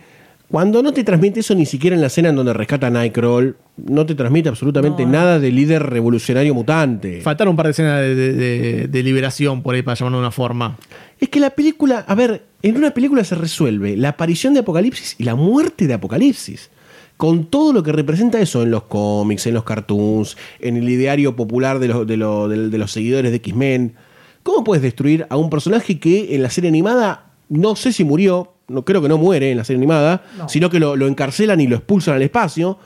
[0.49, 3.57] Cuando no te transmite eso ni siquiera en la escena en donde rescata a Nightcrawler,
[3.87, 7.21] no te transmite absolutamente nada de líder revolucionario mutante.
[7.21, 10.23] Faltaron un par de escenas de, de- de- de liberación por ahí, para llamarlo de
[10.23, 10.77] una forma.
[11.19, 15.17] Es que la película, a ver, en una película se resuelve la aparición de Apocalipsis
[15.19, 16.71] y la muerte de Apocalipsis.
[17.17, 21.37] Con todo lo que representa eso en los cómics, en los cartoons, en el ideario
[21.37, 23.95] popular de los, de lo- de- de los seguidores de X-Men.
[24.43, 28.55] ¿Cómo puedes destruir a un personaje que en la serie animada, no sé si murió,
[28.69, 30.49] no creo que no muere en la serie animada, No.
[30.49, 32.79] sino que lo, lo encarcelan y lo expulsan al espacio?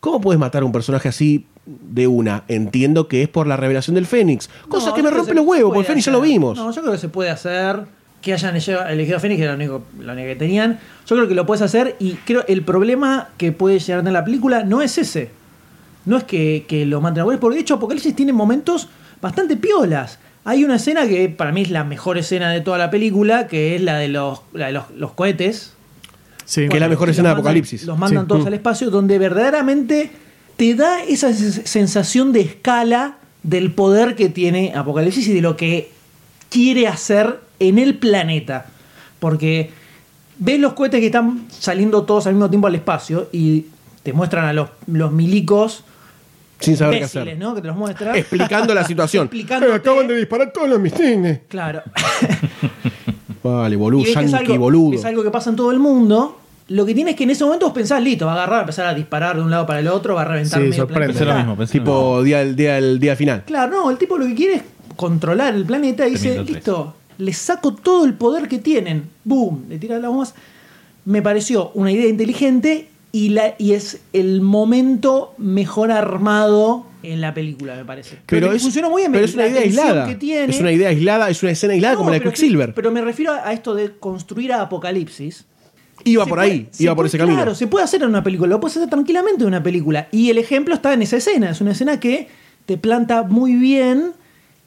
[0.00, 2.44] ¿Cómo puedes matar a un personaje así de una?
[2.48, 4.48] Entiendo que es por la revelación del Fénix.
[4.68, 6.56] Cosa No, que me rompe los huevos, porque el Fénix ya lo vimos.
[6.56, 7.82] No, yo creo que se puede hacer.
[8.22, 10.80] Que hayan elegido a Fénix, que era lo único, lo único que tenían.
[11.06, 14.12] Yo creo que lo puedes hacer y creo el problema que puede llegar a tener
[14.12, 15.30] la película no es ese.
[16.04, 18.88] No es que, que lo maten a huevos, porque de hecho Apocalipsis tiene momentos
[19.20, 20.18] bastante piolas.
[20.44, 23.76] Hay una escena que para mí es la mejor escena de toda la película, que
[23.76, 25.74] es la de los, la de los, los cohetes.
[26.50, 26.66] Sí.
[26.68, 27.84] que es la mejor escena de Apocalipsis.
[27.84, 28.28] Los mandan Sí.
[28.28, 28.46] todos Mm.
[28.46, 30.10] al espacio, donde verdaderamente
[30.56, 35.58] te da esa sens- sensación de escala del poder que tiene Apocalipsis y de lo
[35.58, 35.90] que
[36.48, 38.64] quiere hacer en el planeta.
[39.20, 39.70] Porque
[40.38, 43.66] ves los cohetes que están saliendo todos al mismo tiempo al espacio y
[44.02, 45.84] te muestran a los, los milicos
[46.60, 47.36] Sin saber qué hacer.
[47.38, 47.54] ¿no?
[47.54, 48.16] Que te los muestran.
[48.16, 49.28] Explicando la situación.
[49.30, 51.40] Explicándote- acaban de disparar todos los misiles.
[51.48, 51.82] Claro.
[53.42, 54.94] Vale, Y boludo, ves que es yankee, algo, boludo.
[54.94, 56.38] es algo que pasa en todo el mundo.
[56.68, 58.62] Lo que tienes que en ese momento vos pensás, listo, va a agarrar, va a
[58.62, 61.14] empezar a disparar de un lado para el otro, va a reventar Sí, medio sorprende.
[61.14, 61.56] planeta.
[61.56, 63.44] Pensé lo mismo, Tipo día, el día, el día final.
[63.46, 64.62] Claro, no, el tipo lo que quiere es
[64.96, 69.04] controlar el planeta y dice, listo, le saco todo el poder que tienen.
[69.24, 70.34] Boom, le tira las bombas.
[71.06, 77.32] Me pareció una idea inteligente y, la, y es el momento mejor armado en la
[77.34, 78.18] película, me parece.
[78.26, 79.12] Pero que es, funcionó muy bien.
[79.12, 80.06] pero es una la idea aislada.
[80.06, 80.52] que tiene.
[80.52, 82.74] Es una idea aislada, es una escena aislada No, como la de pero que- Quicksilver.
[82.74, 85.44] Pero me refiero a esto de construir a Apocalipsis.
[86.04, 87.36] Iba Se por puede- ahí, iba por puede- ese camino.
[87.36, 90.08] Claro, se puede hacer en una película, lo puedes hacer tranquilamente en una película.
[90.12, 91.50] Y el ejemplo está en esa escena.
[91.50, 92.28] Es una escena que
[92.66, 94.12] te planta muy bien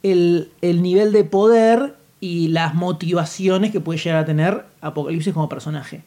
[0.03, 5.47] el, el nivel de poder y las motivaciones que puede llegar a tener Apocalipsis como
[5.49, 6.01] personaje.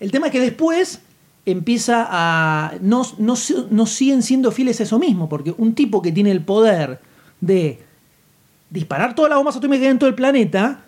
[0.00, 1.00] El tema es que después
[1.46, 2.74] empieza a.
[2.80, 3.34] No, no,
[3.70, 7.00] no siguen siendo fieles a eso mismo, porque un tipo que tiene el poder
[7.40, 7.80] de
[8.70, 10.84] disparar todas las bombas atómicas en todo el planeta,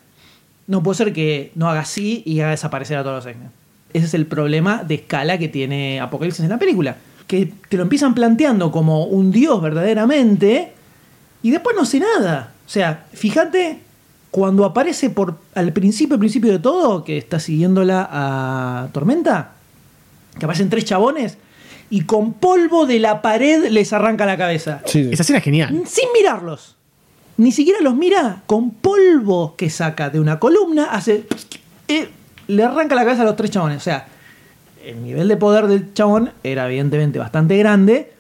[0.67, 3.51] no puede ser que no haga así y haga desaparecer a todos los X-Men.
[3.93, 6.97] Ese es el problema de escala que tiene Apocalipsis en la película.
[7.27, 10.73] Que te lo empiezan planteando como un dios verdaderamente
[11.43, 12.53] y después no hace nada.
[12.67, 13.81] O sea, fíjate
[14.31, 19.53] cuando aparece por al principio, principio de todo, que está siguiéndola a Tormenta,
[20.39, 21.39] que aparecen tres chabones
[21.91, 24.83] y con polvo de la pared les arranca la cabeza.
[24.87, 25.83] Esa escena es genial.
[25.87, 26.77] Sin mirarlos.
[27.37, 28.43] Ni siquiera los mira.
[28.47, 31.25] Con polvo que saca de una columna, hace.
[31.89, 32.09] eh,
[32.49, 33.77] le arranca la cabeza a los tres chabones.
[33.79, 34.07] O sea,
[34.85, 38.13] el nivel de poder del chabón era evidentemente bastante grande.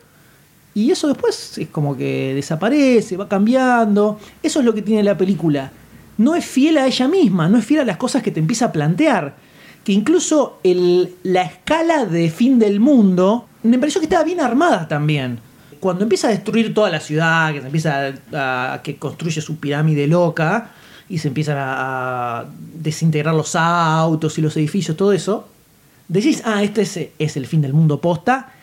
[0.74, 4.20] Y eso después es como que desaparece, va cambiando.
[4.42, 5.72] Eso es lo que tiene la película.
[6.18, 8.66] No es fiel a ella misma, no es fiel a las cosas que te empieza
[8.66, 9.34] a plantear.
[9.86, 10.58] Que incluso
[11.22, 15.38] la escala de fin del mundo me pareció que estaba bien armada también.
[15.78, 20.08] Cuando empieza a destruir toda la ciudad, que se empieza a, que construye su pirámide
[20.08, 20.72] loca
[21.08, 25.46] y se empiezan a, a desintegrar los autos y los edificios, todo eso,
[26.08, 28.54] decís, ah, este es, es el fin del mundo posta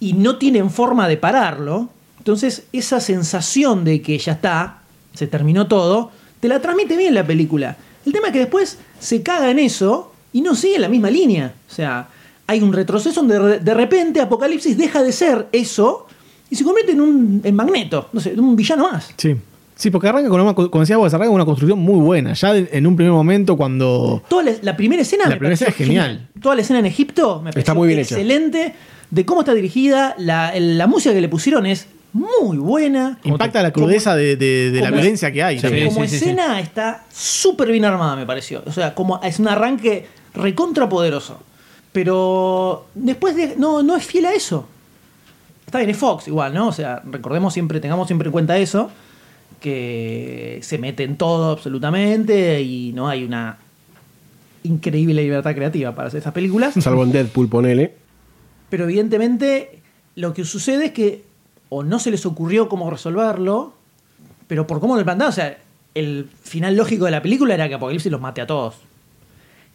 [0.00, 1.88] y no tienen forma de pararlo.
[2.18, 4.80] Entonces, esa sensación de que ya está,
[5.14, 7.76] se terminó todo, te la transmite bien la película.
[8.04, 11.52] El tema es que después se caga en eso y no sigue la misma línea.
[11.70, 12.08] O sea,
[12.46, 16.06] hay un retroceso donde de, repente Apocalipsis deja de ser eso
[16.50, 19.10] y se convierte en un en magneto, no sé, en un villano más.
[19.16, 19.36] Sí.
[19.76, 22.32] Sí, porque arranca con una, como decía vos, arranca con una construcción muy buena.
[22.32, 24.20] Ya en un primer momento cuando...
[24.28, 26.28] Toda la, la primera escena La me primera escena es genial.
[26.42, 28.16] Toda la escena en Egipto me Está muy bien hecha.
[28.16, 28.74] excelente.
[29.10, 33.20] De cómo está dirigida, la, la música que le pusieron es muy buena.
[33.22, 35.60] Impacta la crudeza de, de- de la violencia que hay.
[35.60, 35.88] también.
[35.88, 38.64] como escena está súper bien armada, me pareció.
[38.66, 41.38] O sea, como es un arranque recontrapoderoso.
[41.92, 44.66] Pero después de, no, no es fiel a eso.
[45.66, 46.68] Está bien, es Fox igual, ¿no?
[46.68, 48.90] O sea, recordemos siempre, tengamos siempre en cuenta eso,
[49.60, 53.58] que se mete en todo absolutamente y no hay una
[54.62, 56.74] increíble libertad creativa para hacer estas películas.
[56.74, 57.94] Salvo en Deadpool, ponele.
[58.70, 59.80] Pero evidentemente
[60.14, 61.22] lo que sucede es que
[61.68, 63.74] o no se les ocurrió cómo resolverlo,
[64.46, 65.58] pero por cómo lo plantearon, o sea,
[65.94, 68.76] el final lógico de la película era que Apocalipsis los mate a todos.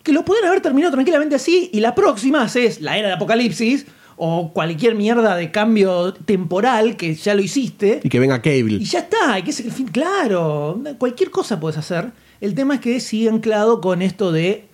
[0.03, 3.85] Que lo pudieran haber terminado tranquilamente así y la próxima es la era de Apocalipsis
[4.15, 8.01] o cualquier mierda de cambio temporal que ya lo hiciste.
[8.03, 8.75] Y que venga Cable.
[8.75, 12.11] Y ya está, y que es el fin, claro, cualquier cosa puedes hacer.
[12.41, 14.65] El tema es que sigue anclado con esto de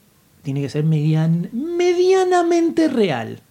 [0.42, 3.42] tiene que ser median, medianamente real.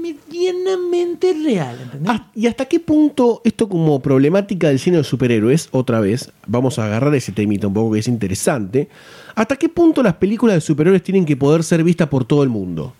[0.00, 2.20] Medianamente real, ¿entendés?
[2.34, 6.86] ¿Y hasta qué punto esto como problemática del cine de superhéroes, otra vez, vamos a
[6.86, 8.88] agarrar ese temita un poco que es interesante,
[9.34, 12.48] ¿hasta qué punto las películas de superhéroes tienen que poder ser vistas por todo el
[12.48, 12.94] mundo?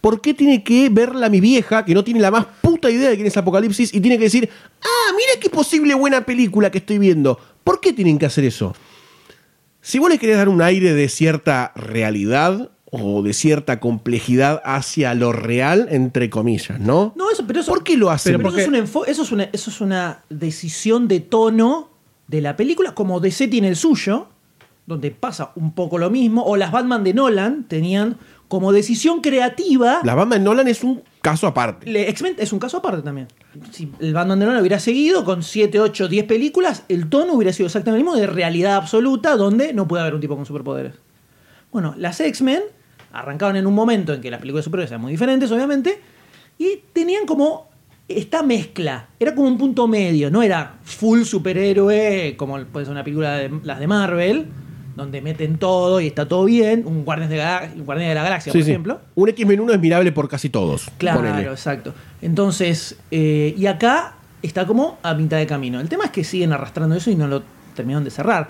[0.00, 3.14] ¿Por qué tiene que verla mi vieja, que no tiene la más puta idea de
[3.14, 4.50] quién es Apocalipsis, y tiene que decir,
[4.82, 7.38] ah, mira qué posible buena película que estoy viendo?
[7.62, 8.74] ¿Por qué tienen que hacer eso?
[9.80, 12.70] Si vos le querés dar un aire de cierta realidad
[13.02, 17.12] o de cierta complejidad hacia lo real, entre comillas, ¿no?
[17.16, 18.36] No, eso, pero eso, ¿Por qué lo hacen?
[18.36, 18.66] pero eso, es
[19.08, 21.90] eso, es una, eso es una decisión de tono
[22.28, 24.28] de la película, como DC tiene el suyo,
[24.86, 28.16] donde pasa un poco lo mismo, o las Batman de Nolan tenían
[28.48, 30.00] como decisión creativa.
[30.04, 32.08] La banda de Nolan es un caso aparte.
[32.10, 33.26] X-Men es un caso aparte también.
[33.72, 37.52] Si el Batman de Nolan hubiera seguido con 7, 8, 10 películas, el tono hubiera
[37.52, 40.94] sido exactamente el mismo de realidad absoluta, donde no puede haber un tipo con superpoderes.
[41.72, 42.62] Bueno, las X-Men
[43.14, 46.00] arrancaron en un momento en que las películas de superhéroes eran muy diferentes, obviamente,
[46.58, 47.68] y tenían como
[48.08, 49.08] esta mezcla.
[49.18, 53.50] Era como un punto medio, no era full superhéroe, como puede ser una película de
[53.62, 54.46] las de Marvel,
[54.96, 56.84] donde meten todo y está todo bien.
[56.86, 57.30] Un Guardianes
[57.74, 58.70] de, Guardianes de la Galaxia, Sí, por sí.
[58.70, 59.00] ejemplo.
[59.14, 60.90] Un X-Men 1 es mirable por casi todos.
[60.98, 61.48] Claro, ponele.
[61.48, 61.94] exacto.
[62.22, 65.80] Entonces, eh, y acá está como a mitad de camino.
[65.80, 67.42] El tema es que siguen arrastrando eso y no lo
[67.74, 68.48] terminaron de cerrar.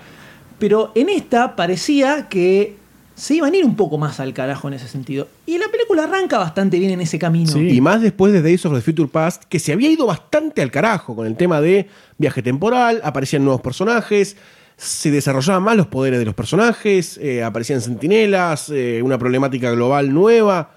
[0.59, 2.75] Pero en esta parecía que
[3.15, 5.27] se iban a ir un poco más al carajo en ese sentido.
[5.45, 7.57] Y la película arranca bastante bien en ese camino.
[7.57, 10.69] Y más después de Days of the Future Past, que se había ido bastante al
[10.69, 11.87] carajo con el tema de
[12.17, 14.35] viaje temporal, aparecían nuevos personajes,
[14.75, 20.13] se desarrollaban más los poderes de los personajes, eh, aparecían sentinelas, eh, una problemática global
[20.13, 20.71] nueva.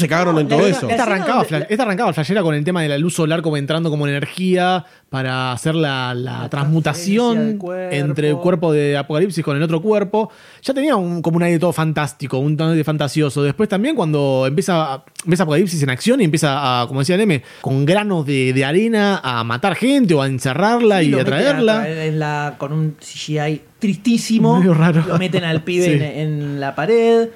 [0.00, 0.88] Se cagaron en todo eso.
[0.88, 3.90] Esta arrancaba, fla- esta arrancaba flashera con el tema de la luz solar como entrando
[3.90, 7.58] como energía para hacer la, la transmutación
[7.90, 10.30] entre el cuerpo de Apocalipsis con el otro cuerpo.
[10.62, 13.42] Ya tenía un, como un aire todo fantástico, un tono de fantasioso.
[13.42, 17.84] Después también cuando empieza ves Apocalipsis en acción y empieza a, como decía Neme, con
[17.84, 22.54] granos de, de arena a matar gente o a encerrarla Sí, y a traerla.
[22.58, 24.58] con un CGI tristísimo.
[24.58, 25.04] Medio raro.
[25.06, 25.92] Lo meten al pibe Sí.
[25.92, 27.28] en, en la pared.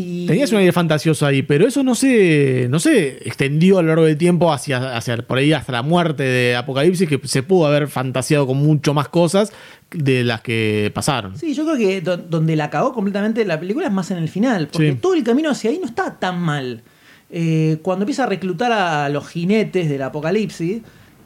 [0.00, 3.88] Y Tenías un aire fantasioso ahí, pero eso no se, no se extendió a lo
[3.88, 7.66] largo del tiempo hacia, hacia por ahí hasta la muerte de Apocalipsis, que se pudo
[7.66, 9.52] haber fantaseado con mucho más cosas
[9.90, 11.36] de las que pasaron.
[11.36, 14.28] Sí, yo creo que do- donde la cagó completamente la película es más en el
[14.28, 14.98] final, porque Sí.
[15.00, 16.82] todo el camino hacia ahí no está tan mal.
[17.30, 20.82] Eh, cuando empieza a reclutar a los jinetes del apocalipsis,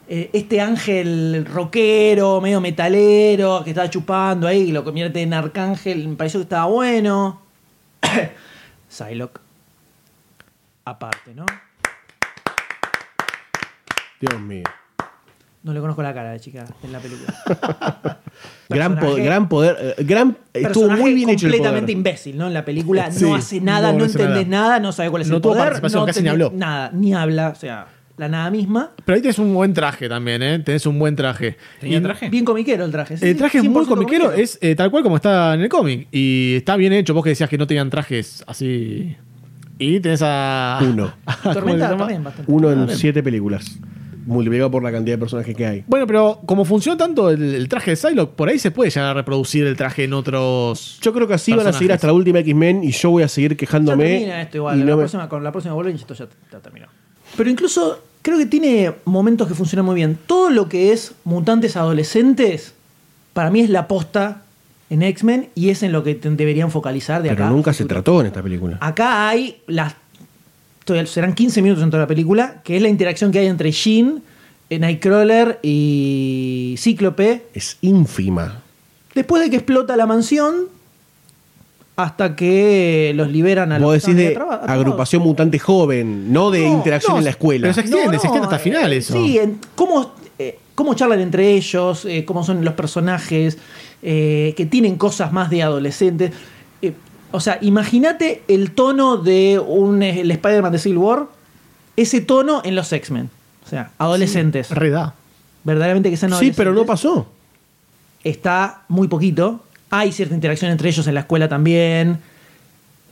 [0.09, 6.07] eh, este ángel rockero, medio metalero, que estaba chupando ahí, y lo convierte en arcángel,
[6.07, 7.41] me pareció que estaba bueno.
[8.93, 9.39] Psylocke.
[10.85, 11.45] Aparte, ¿no?
[14.19, 14.63] Dios mío.
[15.63, 17.33] No le conozco la cara de chica en la película.
[18.69, 19.77] Gran, po- Personaje- gran poder.
[19.97, 21.97] eh, gran, estuvo muy bien hecho el completamente poder.
[21.97, 22.47] imbécil, ¿no?
[22.47, 24.67] En la película Sí, no hace nada, no no, entendés nada.
[24.69, 24.79] nada.
[24.79, 26.51] no sabe cuál es No el tuvo poder, no casi ni habló.
[26.53, 27.87] Nada, ni habla, o sea,
[28.17, 28.91] la nada misma.
[29.05, 30.59] Pero ahí tenés un buen traje también, ¿eh?
[30.59, 31.57] Tenés un buen traje.
[31.79, 32.29] ¿Tenía traje?
[32.29, 33.17] Bien comiquero el traje.
[33.17, 35.69] sí, El traje es muy 100% comiquero, es eh, tal cual como está en el
[35.69, 36.07] cómic.
[36.11, 37.13] Y está bien hecho.
[37.13, 39.15] Vos que decías que no tenían trajes así.
[39.79, 40.79] Y tenés a.
[40.87, 41.13] Uno.
[41.25, 42.51] ¿Cómo se Tormenta también bastante.
[42.51, 42.97] Uno en También.
[42.99, 43.79] siete películas.
[44.25, 45.83] Multiplicado por la cantidad de personajes que hay.
[45.85, 49.09] Bueno, pero como funcionó tanto el, el traje de Psylocke, por ahí se puede llegar
[49.09, 50.97] a reproducir el traje en otros.
[51.01, 53.27] Yo creo que así van a seguir hasta la última X-Men y yo voy a
[53.27, 54.05] seguir Ya quejándome.
[54.05, 54.77] termina esto igual.
[54.77, 56.85] y la no me- próxima, con la próxima Wolverine esto ya, ya terminó.
[57.35, 60.17] Pero incluso creo que tiene momentos que funcionan muy bien.
[60.27, 62.73] Todo lo que es mutantes adolescentes,
[63.33, 64.43] para mí es la posta
[64.89, 67.53] en X-Men y es en lo que deberían focalizar de Pero acá.
[67.53, 68.77] nunca se trató en esta película.
[68.81, 69.95] Acá hay las.
[71.05, 74.21] Serán 15 minutos en toda la película, que es la interacción que hay entre Jean,
[74.69, 77.45] eh, Nightcrawler y Cíclope.
[77.53, 78.61] Es ínfima.
[79.15, 80.67] Después de que explota la mansión,
[81.95, 86.61] hasta que los liberan a los Vos que decís de agrupación mutante joven, no de
[86.61, 87.61] No, interacción no, en la escuela.
[87.63, 89.13] pero se extiende, se extiende hasta el final eh, eso.
[89.13, 93.57] Sí, en cómo, eh, cómo charlan entre ellos, eh, cómo son los personajes,
[94.01, 96.31] eh, que tienen cosas más de adolescentes.
[96.81, 96.93] Eh,
[97.31, 101.27] o sea, imagínate el tono de un, el Spider-Man de Civil War,
[101.95, 103.29] ese tono en los X-Men.
[103.65, 104.71] O sea, adolescentes.
[104.71, 105.13] Reda.
[105.63, 106.57] Verdaderamente que sean Sí, adolescentes.
[106.57, 107.27] pero no pasó.
[108.23, 109.61] Está muy poquito.
[109.95, 112.17] Hay cierta interacción entre ellos en la escuela también.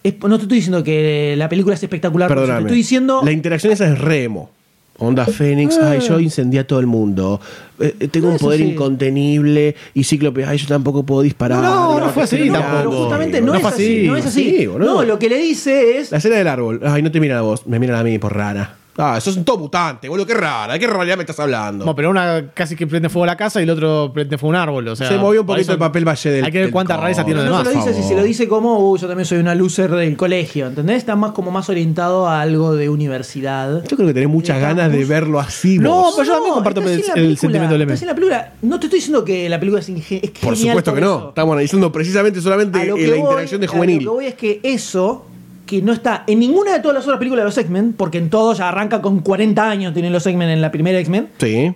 [0.03, 2.27] Es- no te estoy diciendo que la película es espectacular.
[2.27, 2.63] pero Perdóname.
[2.63, 3.21] Te estoy diciendo.
[3.23, 4.49] La interacción esa es remo.
[4.97, 5.82] Onda Fénix, Eh.
[5.84, 7.39] ay, yo incendié a todo el mundo.
[7.82, 8.65] Eh, eh, tengo No, un poder sí.
[8.71, 9.75] incontenible.
[9.93, 11.61] Y Cíclope, ay, yo tampoco puedo disparar.
[11.63, 12.97] No, no fue así Pero no, tampoco.
[12.97, 14.03] justamente no, No es así.
[14.07, 14.67] No es así.
[14.77, 16.11] No, lo que le dice es.
[16.11, 16.82] La escena del árbol.
[16.86, 18.75] Ay, no te miran a vos, me miran a mí por rara.
[18.97, 20.73] Ah, sos un todo mutante, boludo, qué rara.
[20.73, 21.86] ¿De qué realidad me estás hablando?
[21.86, 24.53] No, pero una casi que prende fuego a la casa y el otro prende fuego
[24.53, 24.88] a un árbol.
[24.89, 26.43] O sea, Se movió un poquito eso el papel valle del.
[26.45, 27.67] Hay que ver cuánta rareza tiene no además.
[27.69, 30.17] se lo dice si se lo dice como, "Uh, yo también soy una loser del
[30.17, 30.97] colegio, ¿entendés?
[30.97, 33.82] Está más como más orientado a algo de universidad.
[33.88, 35.79] Yo creo que tenés muchas ganas de verlo así.
[35.79, 36.13] No, vos.
[36.17, 38.53] pero yo también comparto el, el sentimiento la película.
[38.61, 41.17] No te estoy diciendo que la película es, es Por supuesto que no.
[41.17, 41.30] eso.
[41.30, 44.03] Estamos analizando precisamente solamente la voy- interacción de a juvenil.
[44.03, 45.26] Lo que voy es que eso,
[45.65, 48.30] que no está en ninguna de todas las otras películas de los X-Men, porque en
[48.30, 51.74] todos ya arranca con 40 años, tienen los X-Men en la primera X-Men, Sí.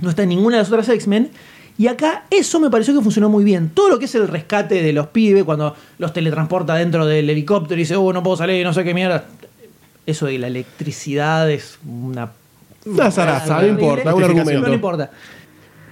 [0.00, 1.30] no está en ninguna de las otras X-Men.
[1.80, 3.70] Y acá eso me pareció que funcionó muy bien.
[3.72, 7.76] Todo lo que es el rescate de los pibes, cuando los teletransporta dentro del helicóptero
[7.78, 9.26] y dice, oh, no puedo salir, no sé qué mierda.
[10.04, 12.32] Eso de la electricidad es una
[12.88, 14.60] Una zaraza, no importa, un argumento.
[14.60, 15.10] No le importa.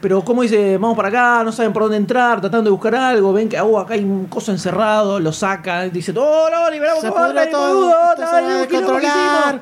[0.01, 3.33] Pero como dice, vamos para acá, no saben por dónde entrar, tratando de buscar algo,
[3.33, 7.11] ven que oh, acá hay un coso encerrado, lo sacan, dice, oh no, liberamos Se
[7.11, 7.93] Batman, todo,
[8.59, 9.03] descontrolar.
[9.03, 9.61] hicimos".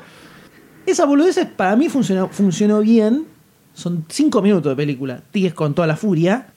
[0.85, 3.25] Esa boludeces para mí funcionó, funcionó bien.
[3.73, 5.19] Son cinco minutos de película.
[5.31, 6.47] Tigues con toda la furia.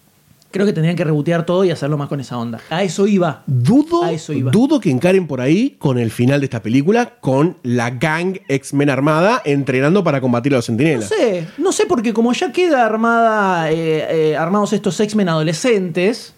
[0.50, 2.58] Creo que tendrían que rebotear todo y hacerlo más con esa onda.
[2.70, 3.42] A eso iba.
[3.46, 4.50] Dudo, A eso iba.
[4.50, 8.88] dudo que encaren por ahí con el final de esta película, con la gang X-Men
[8.88, 11.08] armada entrenando para combatir a los No sentinelas.
[11.08, 16.34] sé, no sé, porque como ya queda armada, eh, eh, armados estos X-Men adolescentes,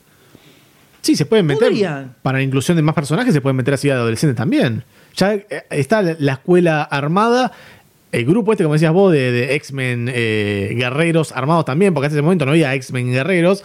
[1.03, 1.69] Sí, se pueden meter.
[1.69, 2.15] Podrían.
[2.21, 4.85] Para la inclusión de más personajes se pueden meter así a adolescentes también.
[5.17, 7.53] Ya eh, está la la escuela armada.
[8.13, 12.17] El grupo este, como decías vos, de, de X-Men eh, guerreros armados también, porque hasta
[12.17, 13.65] ese momento no había X-Men guerreros.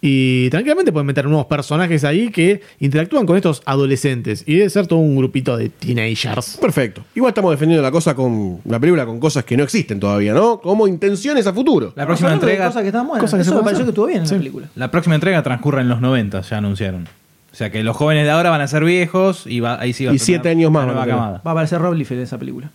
[0.00, 4.44] Y tranquilamente pueden meter nuevos personajes ahí que interactúan con estos adolescentes.
[4.46, 6.58] Y debe ser todo un grupito de teenagers.
[6.58, 7.02] Perfecto.
[7.14, 10.60] Igual estamos defendiendo la cosa con la película con cosas que no existen todavía, ¿no?
[10.60, 11.92] Como intenciones a futuro.
[11.96, 12.66] La próxima de entrega.
[12.66, 13.22] cosas que estaban buenas.
[13.22, 14.68] cosas que se Eso me pareció que estuvo bien en la película.
[14.74, 17.08] La próxima entrega transcurre en los 90, ya anunciaron.
[17.52, 20.04] O sea que los jóvenes de ahora van a ser viejos y va, ahí sí
[20.04, 21.40] va a Y siete años más nueva camada.
[21.44, 22.70] Va a aparecer Rob Liefeld en esa película.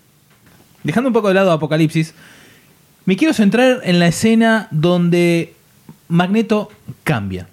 [0.84, 2.16] Dejando un poco de lado Apocalipsis,
[3.06, 5.54] me quiero centrar en la escena donde
[6.12, 6.70] Magneto
[7.06, 7.48] cambia.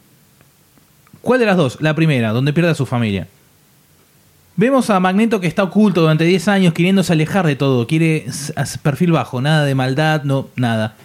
[1.21, 1.81] ¿Cuál de las dos?
[1.81, 3.29] La primera, donde pierde a su familia.
[4.57, 8.27] Vemos a Magneto que está oculto durante 10 años, queriéndose alejar de todo, quiere
[8.83, 10.97] perfil bajo, nada de maldad, no, nada.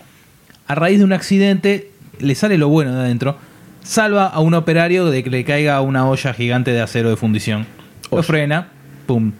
[0.65, 3.37] A raíz de un accidente, le sale lo bueno de adentro,
[3.83, 7.67] salva a un operario de que le caiga una olla gigante de acero de fundición.
[8.11, 8.69] Lo frena,
[9.05, 9.31] pum.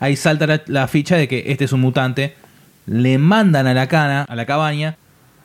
[0.00, 2.34] Ahí salta la, la ficha de que este es un mutante.
[2.86, 4.96] Le mandan a la cana, a la cabaña,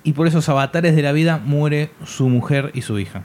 [0.07, 3.23] y por esos avatares de la vida muere su mujer y su hija.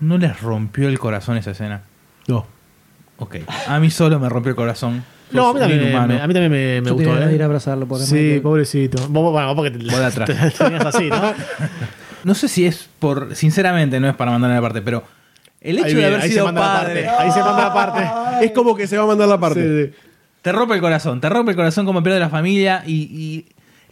[0.00, 1.82] ¿No les rompió el corazón esa escena?
[2.28, 2.46] No.
[3.18, 3.36] Ok.
[3.68, 5.04] A mí solo me rompió el corazón.
[5.30, 7.10] No, a mí también, me, a mí también me, me Yo gustó.
[7.14, 7.34] tenía ¿eh?
[7.34, 8.42] ir a abrazarlo, pobre Sí, Michael.
[8.42, 9.08] pobrecito.
[9.08, 10.28] Vos, bueno, vos porque te, Vos de atrás.
[10.28, 11.32] te- te tenías así, ¿no?
[12.24, 13.34] No sé si es por.
[13.34, 15.04] Sinceramente, no es para mandar a la parte, pero.
[15.60, 17.04] El hecho Ahí de haber ahí se sido la padre.
[17.04, 18.44] parte, ahí se manda la parte.
[18.46, 19.92] Es como que se va a mandar la parte.
[20.42, 21.20] Te rompe el corazón.
[21.20, 23.46] Te rompe el corazón como pierde la familia y, y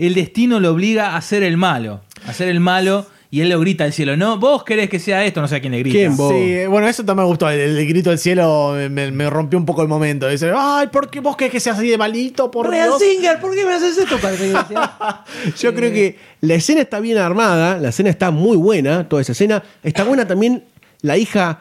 [0.07, 2.01] el destino lo obliga a ser el malo.
[2.27, 4.17] A ser el malo y él lo grita al cielo.
[4.17, 5.97] No, vos querés que sea esto, no sé a quién le grita.
[5.97, 6.33] ¿Quién, vos?
[6.33, 7.49] Sí, bueno, eso también me gustó.
[7.49, 10.29] El, el grito del cielo me, me- me rompió un poco el momento.
[10.29, 12.51] Dice, ay, ¿por qué vos querés que sea así de malito?
[12.51, 13.01] Por Real Dios.
[13.01, 14.17] Singer, ¿por qué me haces esto?
[15.61, 19.33] Yo creo que la escena está bien armada, la escena está muy buena, toda esa
[19.33, 19.63] escena.
[19.83, 20.65] Está buena también
[21.01, 21.61] la hija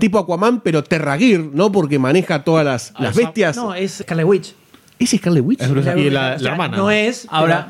[0.00, 1.70] tipo Aquaman, pero Terragir, ¿no?
[1.70, 3.56] Porque maneja todas las, las bestias.
[3.56, 4.54] No, es Scarlet Witch.
[5.04, 5.60] ¿Es Scarlet Witch?
[5.96, 6.76] Y la, la O sea, hermana.
[6.76, 7.26] No es.
[7.30, 7.68] Ahora,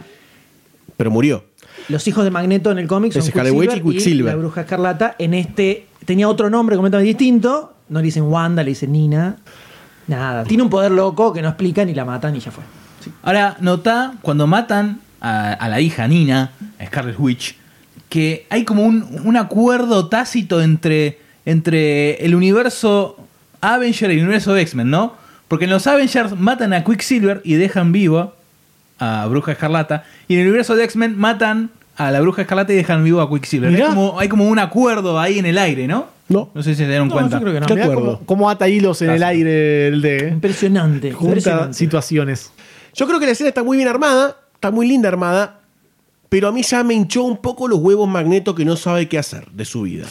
[0.97, 1.45] Pero murió.
[1.89, 4.32] Los hijos de Magneto en el cómic son Es Scarlet Witch y Quicksilver.
[4.35, 7.74] la bruja escarlata en este tenía otro nombre completamente distinto.
[7.89, 9.37] No le dicen Wanda, le dicen Nina.
[10.07, 10.45] Nada.
[10.45, 12.64] Tiene un poder loco que no explican y la matan y ya fue.
[13.22, 17.57] ahora nota cuando matan a, a la hija Nina, a Scarlet Witch,
[18.09, 23.16] que hay como un, un acuerdo tácito entre, entre el universo
[23.61, 25.14] Avenger y el universo X-Men, ¿no?
[25.49, 28.35] Porque en los Avengers matan a Quicksilver y dejan vivo
[28.99, 30.05] a Bruja Escarlata.
[30.29, 33.29] Y en el universo de X-Men matan a la Bruja Escarlata y dejan vivo a
[33.31, 33.75] Quicksilver.
[33.75, 36.07] Hay como, hay como un acuerdo ahí en el aire, ¿no?
[36.29, 36.51] No.
[36.55, 37.37] No sé si se dieron No, cuenta.
[37.37, 37.67] yo creo que no.
[37.67, 37.95] Acuerdo.
[37.95, 40.29] cómo, cómo ata hilos en el aire el de.
[40.33, 41.13] Impresionante.
[41.13, 41.75] Junta impresionante.
[41.75, 42.51] situaciones.
[42.95, 45.59] Yo creo que la escena está muy bien armada, está muy linda armada,
[46.31, 49.19] pero a mí ya me hinchó un poco los huevos Magneto que no sabe qué
[49.19, 50.07] hacer de su vida.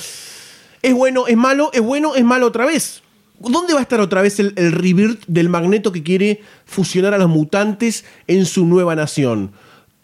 [0.83, 3.01] Es bueno, es malo, es bueno, es malo otra vez.
[3.39, 7.17] ¿Dónde va a estar otra vez el, el rebirth del Magneto que quiere fusionar a
[7.17, 9.51] los mutantes en su nueva nación?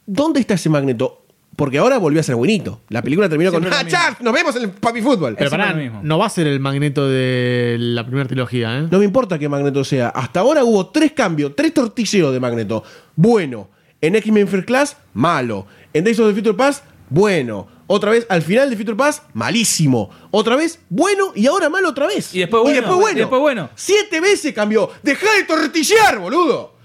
[0.05, 1.23] ¿Dónde está ese Magneto?
[1.55, 2.79] Porque ahora volvió a ser buenito.
[2.87, 3.65] La película terminó con.
[3.65, 3.89] ¡Ah, mismo.
[3.89, 4.21] Charles!
[4.21, 5.35] ¡Nos vemos en el Papi Fútbol!
[5.37, 8.87] Pero pará, no va a ser el magneto de la primera trilogía, ¿eh?
[8.89, 10.07] No me importa que Magneto sea.
[10.07, 12.83] Hasta ahora hubo tres cambios, tres tortilleos de Magneto.
[13.15, 13.67] Bueno.
[14.01, 15.67] En X-Men First Class, malo.
[15.91, 17.67] En Days of the Future Past, bueno.
[17.91, 20.11] Otra vez, al final de Future Past, malísimo.
[20.29, 21.31] Otra vez, bueno.
[21.33, 22.35] Y ahora malo otra vez.
[22.35, 23.17] Y después bueno, Y después bueno.
[23.17, 23.69] y después bueno.
[23.73, 24.91] Siete veces cambió.
[25.01, 26.75] Dejá de tortillear, boludo.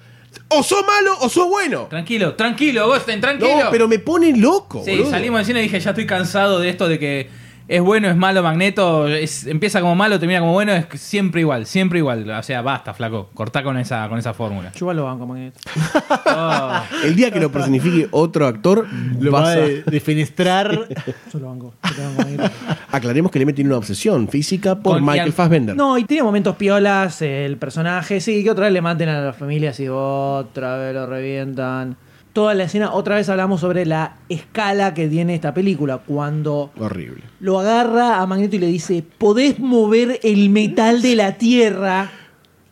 [0.49, 1.89] O sos malo o sos bueno.
[1.91, 3.65] Tranquilo, tranquilo, Gosten, tranquilo.
[3.65, 5.11] No, pero me pone loco, Sí, boludo.
[5.11, 7.29] salimos del cine y dije, ya estoy cansado de esto de que
[7.67, 11.65] es bueno, es malo, Magneto, es- empieza como malo, termina como bueno, es siempre igual,
[11.67, 12.29] siempre igual.
[12.31, 14.71] O sea, basta, flaco, cortá con esa, con esa fórmula.
[14.73, 15.59] Yo igual lo banco, Magneto.
[17.05, 18.87] El día que lo personifique otro actor,
[19.19, 20.71] Lo vas va a- de, defenestrar.
[21.33, 21.75] Yo lo banco.
[21.83, 22.51] yo lo banco, Magneto.
[22.93, 25.77] Aclaremos que le meten una obsesión física por Con Michael Ian- Fassbender.
[25.77, 29.37] No, y tiene momentos piolas, el personaje, sí, que otra vez le maten a las
[29.37, 31.97] familias y otra vez lo revientan.
[32.35, 35.99] Toda la escena, otra vez hablamos sobre la escala que tiene esta película.
[35.99, 37.23] Cuando Horrible.
[37.41, 42.11] lo agarra a Magneto y le dice, podés mover el metal de la Tierra.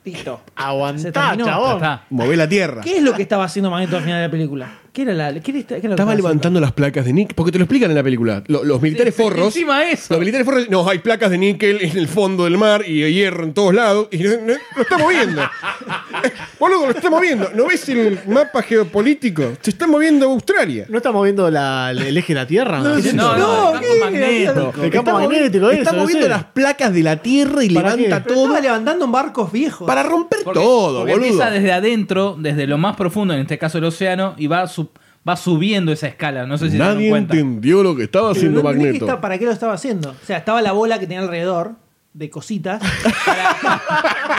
[0.04, 0.40] Listo.
[0.46, 1.44] Se Aguantá, terminó.
[1.44, 2.00] chabón.
[2.10, 2.80] Mové la tierra.
[2.82, 4.68] ¿Qué es lo que estaba haciendo Magneto al final de la película?
[4.92, 7.34] ¿Qué era, la, qué era, qué era lo que Estaba levantando las placas de níquel.
[7.34, 8.44] Porque te lo explican en la película.
[8.48, 9.46] Lo- Los, militares forros.
[9.46, 10.08] Encima eso.
[10.10, 10.68] Los militares forros.
[10.68, 14.08] No, hay placas de níquel en el fondo del mar y hierro en todos lados.
[14.10, 15.42] Y no- no- lo está moviendo.
[16.24, 16.30] Eh,
[16.60, 17.50] Boludo, lo está moviendo.
[17.54, 19.54] ¿No ves el mapa geopolítico?
[19.62, 20.84] Se está moviendo Australia.
[20.88, 22.78] ¿No está moviendo la- el eje de la Tierra?
[22.80, 24.60] No, ¿Qué es no, no, el campo magnético.
[24.84, 28.22] El campo Está magnético, Está eso, moviendo las placas de la tierra y ¿Para levanta
[28.24, 29.86] todo estaba levantando en barcos viejos.
[29.86, 31.26] para romper Porque- todo, porque boludo.
[31.28, 34.81] empieza desde adentro, desde lo más profundo, en este caso el océano, y va, sub-
[35.28, 36.46] va subiendo esa escala.
[36.46, 37.34] No sé si Nadie cuenta.
[37.34, 39.20] entendió lo que estaba Pero haciendo no Magneto.
[39.20, 40.10] ¿Para qué lo estaba haciendo?
[40.10, 41.72] O sea, estaba la bola que tenía alrededor
[42.14, 42.82] de cositas.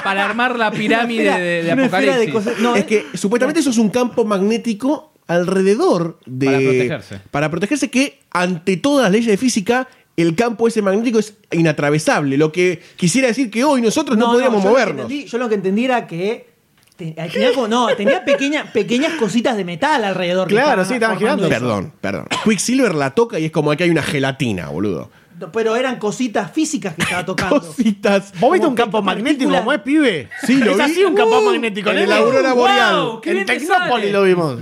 [0.03, 2.59] Para armar la pirámide esfera- de, de Apocalipsis.
[2.61, 6.45] no, es que supuestamente eso es un campo magnético alrededor de.
[6.47, 7.19] Para protegerse.
[7.31, 12.37] Para protegerse que, ante todas las leyes de física, el campo ese magnético es inatravesable.
[12.37, 15.01] Lo que quisiera decir que hoy nosotros no, podríamos yo Lo movernos.
[15.05, 16.52] entendí, yo lo que entendí era que.
[16.95, 20.47] Te- tenía como- no, tenía pequeña- pequeñas cositas de metal alrededor.
[20.47, 21.43] Claro, sí, estaban girando.
[21.43, 21.49] eso.
[21.53, 22.25] Perdón, perdón.
[22.43, 25.09] Quicksilver la toca y es como que hay una gelatina, boludo.
[25.51, 27.59] Pero eran cositas físicas que estaba tocando.
[27.59, 28.33] Cositas.
[28.39, 30.29] ¿Vos viste un campo magnético como es, pibe?
[30.45, 30.81] Sí, lo es vi.
[30.83, 31.89] así un campo Uh, magnético.
[31.91, 32.61] en el Aurora ¡Wow!
[32.61, 33.07] Boreal.
[33.21, 34.11] ¡Qué En bien te Tecnópolis sale!
[34.11, 34.57] lo vimos.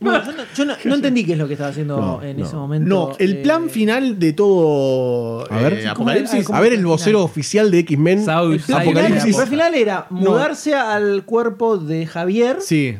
[0.00, 2.38] Bueno, yo no, yo no- no entendí qué es lo que estaba haciendo No, en
[2.38, 2.46] no.
[2.46, 2.88] ese momento.
[2.88, 5.74] No, el eh, plan final de todo A ver.
[5.74, 5.88] eh,
[6.52, 8.24] A ver el vocero oficial de X-Men.
[8.24, 9.22] Sau- el plan Apocalipsis.
[9.22, 10.20] final- el plan final era No.
[10.20, 12.56] mudarse al cuerpo de Javier.
[12.60, 12.96] Sí.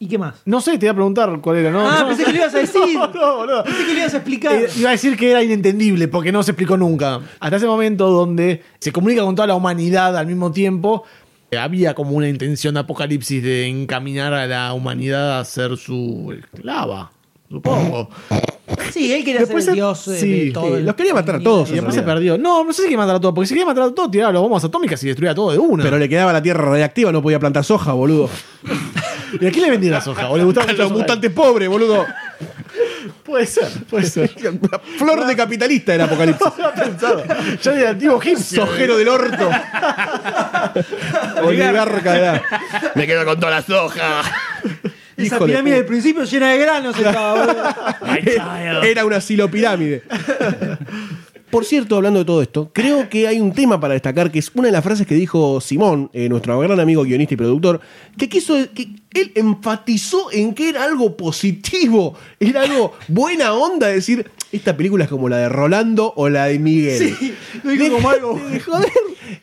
[0.00, 0.36] ¿Y qué más?
[0.44, 1.80] No sé, te iba a preguntar cuál era, ¿no?
[1.88, 2.80] ah, No, pensé que lo ibas a decir.
[2.94, 3.64] No, no, boludo.
[3.64, 4.54] Pensé que lo ibas a explicar.
[4.54, 7.20] Eh, Iba a decir que era inentendible porque no se explicó nunca.
[7.40, 11.02] Hasta ese momento donde se comunica con toda la humanidad al mismo tiempo,
[11.50, 16.32] eh, había como una intención de apocalipsis de encaminar a la humanidad a ser su
[16.38, 17.10] esclava,
[17.50, 18.08] supongo.
[18.92, 20.66] Sí, él quería Después ser el dios sí, de todo.
[20.68, 22.36] sí, el- los quería matar a todos, Y después se perdió.
[22.38, 24.32] No, no sé si quería matar a todos, porque si quería matar a todos, tiraba
[24.32, 25.82] las bombas atómicas y destruía todo de una.
[25.82, 28.28] Pero le quedaba la tierra radiactiva, no podía plantar soja, boludo.
[29.40, 30.28] ¿Y a quién le vendía la soja?
[30.30, 32.06] ¿O le gustaba A mucho los mutantes pobres, boludo.
[33.24, 34.30] Puede ser, puede ser.
[34.98, 36.46] Flor de capitalista era Apocalipsis.
[36.58, 37.22] No había pensado.
[37.62, 38.64] Ya de antiguo egipcio.
[38.66, 39.50] Sojero del orto.
[41.44, 42.42] Oligarca de la-
[42.94, 44.22] Me quedo con toda la soja.
[45.16, 48.82] Esa pirámide del principio llena de granos estaba, boludo.
[48.84, 50.04] Era una silopirámide.
[51.50, 54.50] Por cierto, hablando de todo esto, creo que hay un tema para destacar que es
[54.54, 57.80] una de las frases que dijo Simón, eh, nuestro gran amigo guionista y productor,
[58.18, 64.30] que quiso que él enfatizó en que era algo positivo, era algo buena onda decir,
[64.52, 67.16] esta película es como la de Rolando o la de Miguel.
[67.18, 68.40] Sí, lo dijo como algo.
[68.50, 68.92] De joder.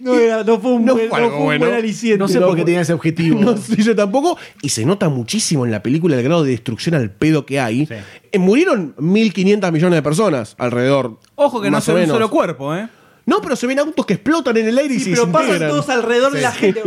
[0.05, 1.65] No, era- no fue un, No buen, fue no fue un bueno.
[1.65, 2.17] buen aliciente.
[2.19, 3.39] No sé por qué tenía ese objetivo.
[3.41, 4.37] No sé yo tampoco.
[4.61, 7.87] Y se nota muchísimo en la película el grado de destrucción al pedo que hay.
[8.31, 11.19] Eh, murieron 1.500 millones de personas alrededor.
[11.35, 12.87] Ojo que no se ve un solo cuerpo, ¿eh?
[13.27, 15.59] No, pero se ven autos que explotan en el aire y Sí, se pero pasan
[15.67, 16.81] todos alrededor de la gente.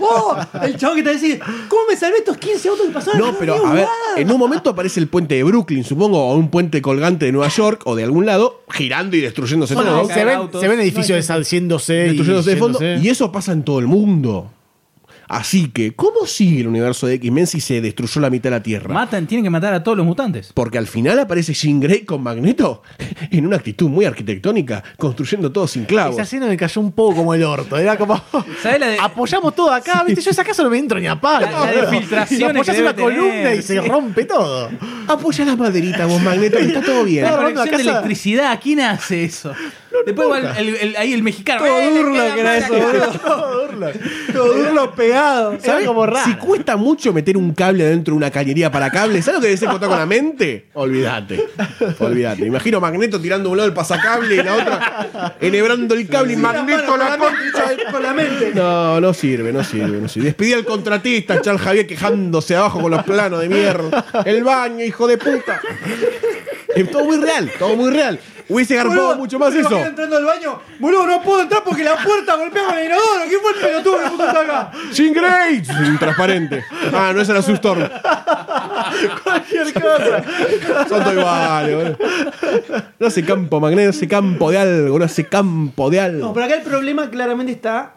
[0.00, 0.36] ¡Oh!
[0.62, 1.38] El chavo que te dice,
[1.68, 3.20] ¿cómo me salvé estos 15 autos que pasaron?
[3.20, 3.86] No, pero a ver,
[4.16, 7.48] en un momento aparece el puente de Brooklyn, supongo, o un puente colgante de Nueva
[7.48, 10.08] York o de algún lado, girando y destruyéndose Bueno, todo.
[10.12, 12.78] se, ven, se ven edificios deshaciéndose y destruyéndose de fondo.
[12.80, 13.06] yéndose.
[13.06, 14.50] Y eso pasa en todo el mundo.
[15.28, 18.62] Así que, ¿cómo sigue el universo de X-Men si se destruyó la mitad de la
[18.62, 18.92] Tierra?
[18.92, 20.50] Matan, tienen que matar a todos los mutantes.
[20.54, 22.82] Porque al final aparece Jean Grey con Magneto
[23.30, 26.14] en una actitud muy arquitectónica, construyendo todo sin clavos.
[26.14, 27.76] Esa escena me cayó un poco como el orto.
[27.78, 28.22] Era como.
[28.62, 30.20] ¿Sabés la de- Apoyamos todo acá, ¿viste?
[30.22, 31.46] Yo esa casa no me entro ni a palo.
[31.46, 33.88] La- la de que una columna tener, y se sí.
[33.88, 34.70] rompe todo.
[35.08, 37.24] Apoya las maderitas, vos, Magneto, que está todo bien.
[37.24, 39.52] La conexión de electricidad, ¿quién hace eso?
[40.06, 41.64] Después va el, el- el- ahí el mexicano.
[41.64, 42.74] Todo ¡eh, queda que era eso.
[43.24, 43.86] Todo burlo.
[44.32, 45.58] Todo burlo pegado.
[45.60, 45.88] ¿Sabes
[46.24, 49.46] Si cuesta mucho meter un cable adentro de una cañería para cables, ¿sabes lo que
[49.48, 50.66] debe ser contar con la mente?
[50.74, 51.44] Olvídate.
[51.98, 52.46] Olvídate.
[52.46, 56.36] Imagino a Magneto tirando un lado el pasacable y la otra enhebrando el cable y
[56.36, 57.18] Magneto la.
[57.90, 58.52] Con la mente.
[58.54, 60.26] No, no sirve, no sirve, no sirve.
[60.26, 64.04] Despedí al contratista, Charles Javier quejándose abajo con los planos de mierda.
[64.24, 65.60] El baño, hijo de puta.
[66.74, 68.18] Es todo muy real, todo muy real.
[68.48, 69.78] Hubiese garpado mucho más eso.
[69.78, 70.60] entrando al baño.
[70.78, 73.24] Boludo, no puedo entrar porque la puerta golpea con el inodoro.
[73.28, 74.72] ¿Quién fue el pelotudo que puso acá?
[74.92, 75.72] Sin Grace.
[75.98, 76.64] Transparente.
[76.92, 77.88] Ah, no, esa era su Storm.
[79.22, 80.24] Cualquier cosa.
[80.88, 82.82] Son todos iguales, boludo.
[82.98, 86.26] No hace campo magneto, hace campo de algo, no hace campo de algo.
[86.26, 87.96] No, pero acá el problema claramente está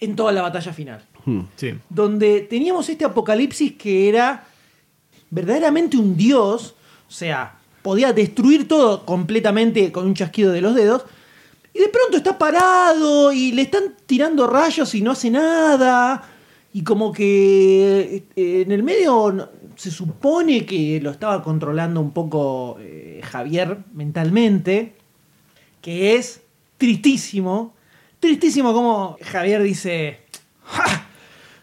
[0.00, 1.02] en toda la batalla final.
[1.24, 1.42] Hmm.
[1.56, 1.74] Sí.
[1.88, 4.44] Donde teníamos este apocalipsis que era
[5.30, 6.74] verdaderamente un dios.
[7.06, 11.04] O sea, podía destruir todo completamente con un chasquido de los dedos.
[11.74, 16.22] Y de pronto está parado y le están tirando rayos y no hace nada.
[16.72, 22.78] Y como que eh, en el medio se supone que lo estaba controlando un poco
[22.80, 24.94] eh, Javier mentalmente.
[25.80, 26.42] Que es
[26.76, 27.74] tristísimo.
[28.18, 30.20] Tristísimo como Javier dice...
[30.64, 30.97] "Ja,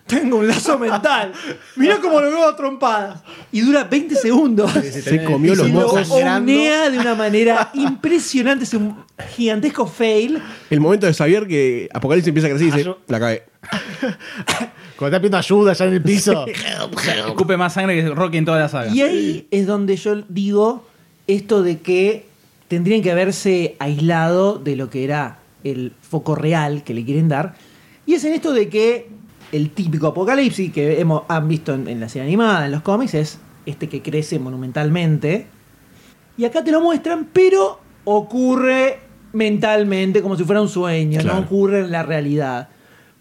[0.05, 1.31] Tengo un lazo mental.
[1.75, 3.23] Mirá cómo lo veo a trompadas.
[3.51, 4.71] Y dura 20 segundos.
[4.71, 6.09] Se comió los lo mocos.
[6.11, 8.65] omnea de una manera impresionante.
[8.65, 8.95] Es un
[9.35, 10.41] gigantesco fail.
[10.69, 13.43] El momento de Xavier que Apocalipsis empieza a crecer y dice, la cae.
[14.95, 16.45] Cuando está pidiendo ayuda ya en el piso.
[17.27, 18.93] Escupe más sangre que Rocky en toda la saga.
[18.93, 20.85] Y ahí es donde yo digo
[21.25, 22.27] esto de que
[22.67, 27.55] tendrían que haberse aislado de lo que era el foco real que le quieren dar.
[28.05, 29.09] Y es en esto de que
[29.55, 33.13] el típico apocalipsis que hemos, han visto en, en la serie animada, en los cómics,
[33.13, 35.47] es este que crece monumentalmente.
[36.37, 38.99] Y acá te lo muestran, pero ocurre
[39.33, 41.39] mentalmente como si fuera un sueño, Claro.
[41.39, 42.69] no ocurre en la realidad.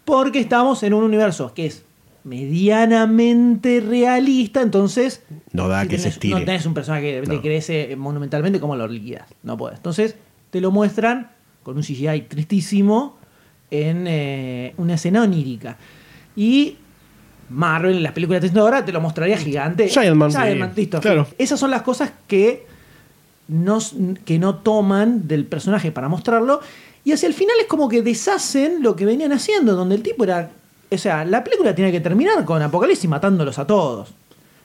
[0.03, 1.83] Porque estamos en un universo que es
[2.23, 6.39] medianamente realista, entonces No da si que se tenés- estire.
[6.39, 7.41] No tenés un personaje que No.
[7.41, 9.27] crece monumentalmente como lo liquidas.
[9.43, 9.77] No puedes.
[9.77, 10.15] Entonces,
[10.51, 11.31] te lo muestran
[11.63, 13.17] con un CGI tristísimo
[13.71, 15.77] en eh, una escena onírica.
[16.35, 16.77] Y
[17.49, 19.87] Marvel en las películas de ahora te lo mostraría gigante.
[19.87, 20.31] Giant Man.
[20.31, 20.99] Giant Man, listo.
[20.99, 21.27] claro.
[21.37, 22.65] Esas son las cosas que
[23.47, 23.79] no,
[24.25, 26.61] que no toman del personaje para mostrarlo.
[27.03, 30.23] Y hacia el final es como que deshacen lo que venían haciendo, donde el tipo
[30.23, 30.49] era.
[30.91, 34.09] O sea, la película tenía que terminar con Apocalipsis matándolos a todos.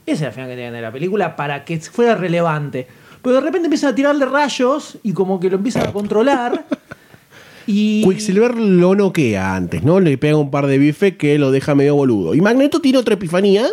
[0.07, 2.87] Ese era el final que tenía tener la película para que fuera relevante.
[3.23, 6.65] Pero de repente empiezan a tirarle rayos y como que lo empiezan a controlar.
[7.71, 8.05] y.
[8.05, 10.01] Quicksilver lo noquea antes, ¿no?
[10.01, 12.35] Le pega un par de bife que lo deja medio boludo.
[12.35, 13.67] Y Magneto tiene otra epifanía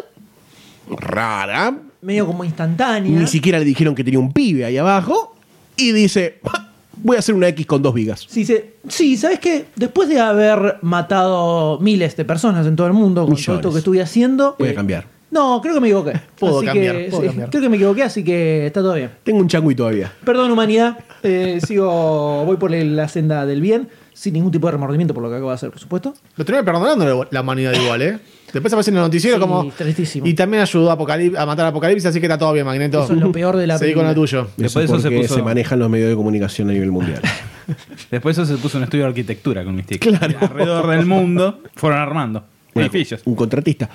[0.89, 1.77] rara.
[2.01, 3.19] medio como instantánea.
[3.19, 5.35] Ni siquiera le dijeron que tenía un pibe ahí abajo.
[5.75, 6.71] Y dice, "Ja,
[7.03, 8.25] voy a hacer una X con dos vigas.
[8.29, 9.65] Sí, se- sí, ¿sabes qué?
[9.75, 13.59] Después de haber matado miles de personas en todo el mundo con todo Millones.
[13.59, 14.55] esto que estuve haciendo.
[14.57, 15.05] Voy a cambiar.
[15.29, 16.13] No, creo que me equivoqué.
[16.39, 17.49] Puedo cambiar, que, puedo sí, cambiar.
[17.49, 19.11] Creo que me equivoqué, así que está todo bien.
[19.23, 20.11] Tengo un changui todavía.
[20.23, 20.97] Perdón, humanidad.
[21.23, 25.29] Eh, sigo, voy por la senda del bien, sin ningún tipo de remordimiento por lo
[25.29, 26.13] que acabo de hacer, por supuesto.
[26.35, 28.19] Lo terminé perdonando la humanidad igual, ¿eh?
[28.53, 29.69] Después aparece en el noticiero Sí, como.
[29.71, 30.25] tristísimo.
[30.25, 33.03] Y también ayudó a, Apocalip- a matar a Apocalipsis, así que está todo bien, Magneto.
[33.03, 34.47] Eso es lo peor de la Seguí con lo tuyo.
[34.57, 37.21] Eso es porque se, manejan los medios de comunicación a nivel mundial.
[38.11, 40.09] Después eso se puso un estudio de arquitectura con Mystique.
[40.17, 40.37] Claro.
[40.39, 43.21] Alrededor del mundo fueron armando edificios.
[43.25, 43.89] Un contratista.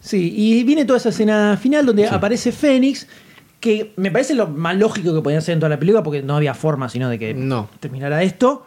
[0.00, 3.06] Sí, y viene toda esa escena final donde aparece Fénix,
[3.60, 6.36] que me parece lo más lógico que podían hacer en toda la película, porque no
[6.36, 7.34] había forma sino de que
[7.80, 8.66] terminara esto.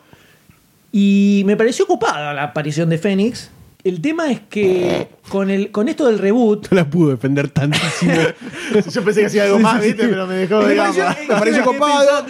[0.91, 3.49] Y me pareció ocupada la aparición de Fénix.
[3.83, 6.69] El tema es que con, el, con esto del reboot.
[6.69, 8.13] No la pudo defender tantísimo.
[8.93, 10.07] Yo pensé que hacía algo más, ¿viste?
[10.07, 10.93] Pero me dejó de Me gama.
[10.93, 12.25] pareció- Me pareció copado.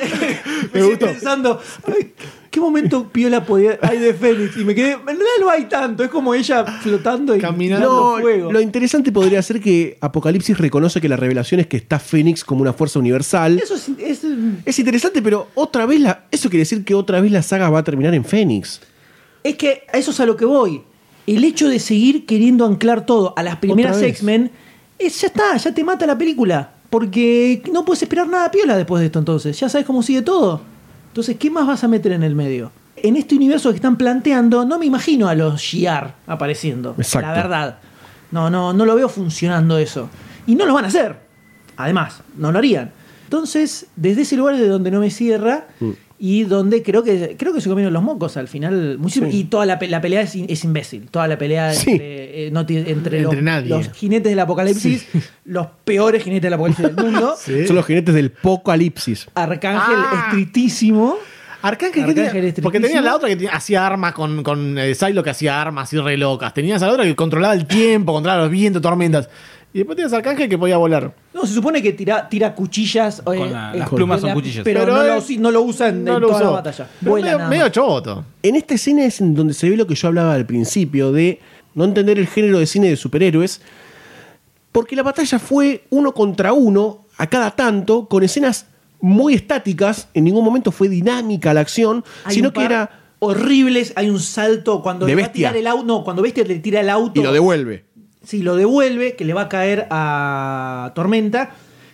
[0.73, 2.25] Me quedé pensando, "Ay, ¿qué
[2.61, 4.55] momento piola podía, hay de Fénix?
[4.57, 8.21] Y me quedé, en realidad no hay tanto, es como ella flotando y caminando No,
[8.21, 8.51] fuego.
[8.51, 12.61] lo interesante podría ser que Apocalipsis reconoce que la revelación es que está Fénix como
[12.61, 13.59] una fuerza universal.
[13.59, 14.21] Eso es, es-
[14.65, 17.79] Es interesante, pero otra vez la, eso quiere decir que otra vez la saga va
[17.79, 18.79] a terminar en Fénix.
[19.43, 20.83] Es que a eso es a lo que voy.
[21.27, 24.01] El hecho de seguir queriendo anclar todo a las primeras.
[24.01, 24.51] X-Men,
[24.99, 26.75] es- ya está, ya te mata la película.
[26.89, 29.57] Porque no puedes esperar nada piola después de esto entonces.
[29.57, 30.61] Ya sabes cómo sigue todo.
[31.11, 32.71] Entonces, ¿qué más vas a meter en el medio?
[32.95, 36.95] En este universo que están planteando, no me imagino a los Shiar apareciendo.
[36.97, 37.27] Exacto.
[37.27, 37.77] La verdad.
[38.31, 40.09] No, no, no lo veo funcionando eso.
[40.47, 41.17] Y no lo van a hacer.
[41.75, 42.91] Además, no lo harían.
[43.25, 45.91] Entonces, desde ese lugar de donde no me cierra Mm.
[46.23, 48.97] Y donde creo que creo que se comieron los mocos al final.
[48.99, 49.27] muchísimo.
[49.31, 51.09] Y toda la, la pelea es, in- es imbécil.
[51.09, 51.91] Toda la pelea Sí.
[51.93, 53.69] entre, eh, no entre, Entre los, nadie.
[53.69, 55.07] los jinetes del apocalipsis,
[55.45, 57.35] los peores jinetes del apocalipsis del mundo.
[57.67, 59.27] Son los jinetes del Pocalipsis.
[59.33, 60.25] Arcángel Ah.
[60.29, 61.17] estritísimo.
[61.63, 63.01] Arcángel, ¿qué Arcángel Porque tenía tristísimo.
[63.01, 66.53] la otra que hacía armas con, con eh, Psylocke que hacía armas así re locas.
[66.55, 69.29] Tenías a la otra que controlaba el tiempo, controlaba los vientos, tormentas.
[69.73, 71.13] Y después a Arcángel que podía volar.
[71.33, 73.19] No, se supone que tira, tira cuchillas.
[73.19, 74.63] eh, Con la- eh, las plumas son la- cuchillas.
[74.65, 76.49] Pero, Pero no, él- lo, usi- no lo usa en, No en lo toda la
[76.49, 76.87] batalla.
[76.99, 77.71] Pero Vuela medio, nada medio más.
[77.71, 78.25] choto.
[78.43, 81.39] En esta escena es en donde se ve lo que yo hablaba al principio de
[81.73, 83.61] no entender el género de cine de superhéroes,
[84.71, 88.65] porque la batalla fue uno contra uno a cada tanto, con escenas
[88.99, 92.99] muy estáticas, en ningún momento fue dinámica la acción, Hay sino un que par era
[93.19, 93.93] horribles.
[93.95, 95.49] Hay un salto cuando De le va a bestia.
[95.49, 95.85] tirar el auto.
[95.85, 97.19] No, cuando Bestia le tira el auto.
[97.19, 97.85] y lo devuelve.
[98.23, 101.51] Sí, lo devuelve, que le va a caer a Tormenta.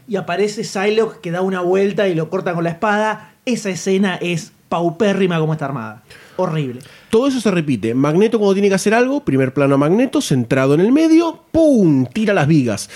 [0.08, 3.34] Y aparece Psylocke que da una vuelta y lo corta con la espada.
[3.46, 6.04] Esa escena es paupérrima como está armada.
[6.38, 6.82] Horrible.
[7.10, 7.94] Todo eso se repite.
[7.94, 12.06] Magneto cuando tiene que hacer algo, primer plano a Magneto, centrado en el medio, ¡pum!
[12.14, 12.90] Tira las vigas.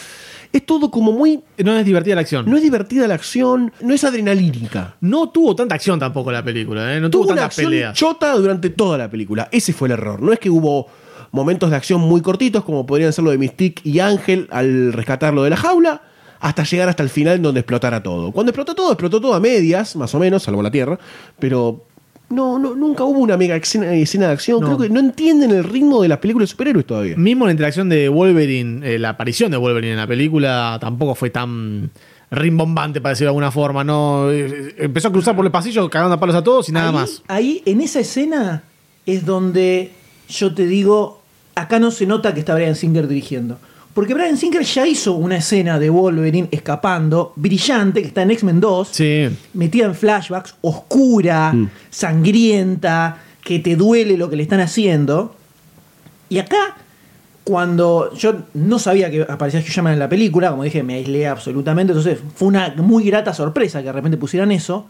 [0.54, 1.42] Es todo como muy...
[1.58, 2.46] No es divertida la acción.
[2.50, 4.96] No es divertida la acción, no es adrenalínica.
[5.00, 7.00] No tuvo tanta acción tampoco la película, ¿eh?
[7.00, 7.98] No tuvo, Tuvo una tantas acción peleas.
[7.98, 9.48] chota durante toda la película.
[9.52, 10.22] Ese fue el error.
[10.22, 10.88] No es que hubo
[11.32, 15.44] momentos de acción muy cortitos, como podrían ser lo de Mystique y Ángel al rescatarlo
[15.44, 16.02] de la jaula,
[16.40, 18.32] hasta llegar hasta el final en donde explotara todo.
[18.32, 20.98] Cuando explotó todo, explotó todo a medias, más o menos, salvo la Tierra,
[21.40, 21.86] pero
[22.30, 24.60] no, no nunca hubo una mega escena, escena de acción.
[24.62, 24.66] No.
[24.68, 27.16] Creo que no entienden el ritmo de las películas de superhéroes todavía.
[27.16, 31.30] Mismo la interacción de Wolverine, eh, la aparición de Wolverine en la película tampoco fue
[31.30, 31.92] tan
[32.32, 33.84] rimbombante, para decirlo de alguna forma.
[33.84, 36.90] No, Eh, empezó a cruzar por el pasillo cagando a palos a todos y nada
[36.90, 37.24] ahí, más.
[37.28, 38.64] Ahí, en esa escena,
[39.06, 39.92] es donde
[40.30, 41.21] yo te digo,
[41.62, 43.58] acá no se nota que está Brian Singer dirigiendo.
[43.94, 48.62] Porque Brian Singer ya hizo una escena de Wolverine escapando, brillante, que está en X-Men
[48.62, 49.30] 2, Sí.
[49.54, 51.54] metida en flashbacks, oscura,
[51.90, 55.36] sangrienta, que te duele lo que le están haciendo.
[56.30, 56.78] Y acá,
[57.44, 61.28] cuando yo no sabía que aparecía Hugh Jackman en la película, como dije, me aislé
[61.28, 64.88] absolutamente, entonces fue una muy grata sorpresa que de repente pusieran eso.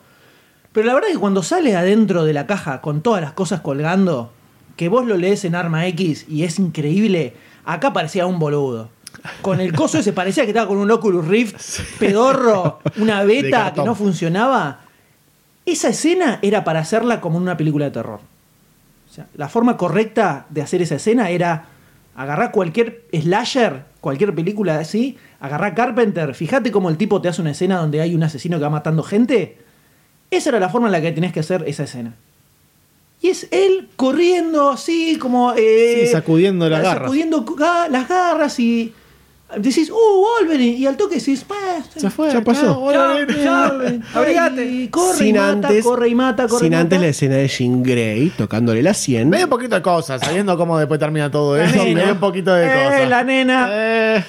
[0.74, 3.61] Pero la verdad es que cuando sale adentro de la caja con todas las cosas
[3.61, 4.32] colgando,
[4.76, 7.34] que vos lo lees en Arma X y es increíble,
[7.65, 8.89] acá parecía un boludo.
[9.41, 13.84] Con el coso ese parecía que estaba con un Oculus Rift pedorro, una beta que
[13.84, 14.82] no funcionaba.
[15.65, 18.19] Esa escena era para hacerla como en una película de terror.
[19.09, 21.65] O sea, la forma correcta de hacer esa escena era
[22.15, 27.51] agarrar cualquier slasher, cualquier película así, agarrar Carpenter, fíjate cómo el tipo te hace una
[27.51, 29.57] escena donde hay un asesino que va matando gente.
[30.30, 32.13] Esa era la forma en la que tenés que hacer esa escena.
[33.22, 35.53] Y es él corriendo así, como.
[35.55, 37.03] eh, Sí, sacudiendo las garras.
[37.03, 38.93] Sacudiendo ga- las garras y.
[39.57, 39.95] Decís, ¡uh,
[40.39, 40.78] Wolverine!
[40.78, 41.55] Y al toque decís, "Bah,
[41.93, 42.32] Se fue.
[42.32, 42.74] Ya pasó.
[42.80, 43.43] Wolverine.
[43.43, 43.65] ya,
[44.13, 44.65] abrigate.
[44.65, 47.03] Y corre y mata, antes, corre y mata, corre sin y antes mata.
[47.05, 49.28] la escena de Jean Grey tocándole la 100.
[49.30, 51.84] Medio poquito de cosas, sabiendo cómo después termina todo La eso.
[51.84, 51.99] nena.
[51.99, 53.09] Medio un poquito de Eh, cosas.
[53.09, 53.67] la nena.
[53.72, 54.24] Eh,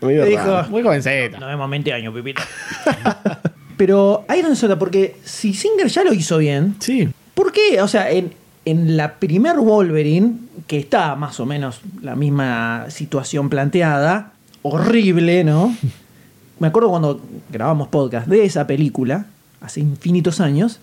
[0.00, 1.38] Le dijo, muy jovencita.
[1.40, 2.42] Nos vemos 20 años, Pipita.
[3.76, 7.08] Pero ahí no se nota, porque si Singer ya lo hizo bien, Sí.
[7.38, 7.80] ¿Por qué?
[7.82, 8.32] O sea, en,
[8.64, 14.32] en la primer Wolverine, que está más o menos la misma situación planteada,
[14.62, 15.72] horrible, ¿no?
[16.58, 19.26] Me acuerdo cuando grabamos podcast de esa película,
[19.60, 20.80] hace infinitos años,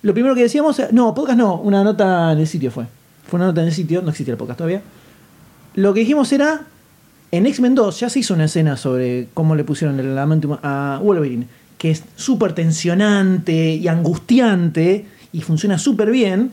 [0.00, 2.86] lo primero que decíamos, no, podcast no, una nota en el sitio fue.
[3.28, 4.80] Fue una nota en el sitio, no existía el podcast todavía.
[5.74, 6.62] Lo que dijimos era,
[7.30, 10.98] en X-Men 2 ya se hizo una escena sobre cómo le pusieron el adamantium a
[11.02, 11.46] Wolverine,
[11.76, 16.50] que es súper tensionante y angustiante y funciona súper bien.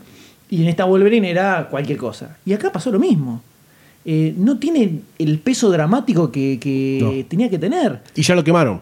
[0.50, 2.38] Y en esta Wolverine era cualquier cosa.
[2.46, 3.42] Y acá pasó lo mismo.
[4.06, 8.00] Eh, no tiene el peso dramático que, que tenía que tener.
[8.16, 8.80] Y ya lo quemaron.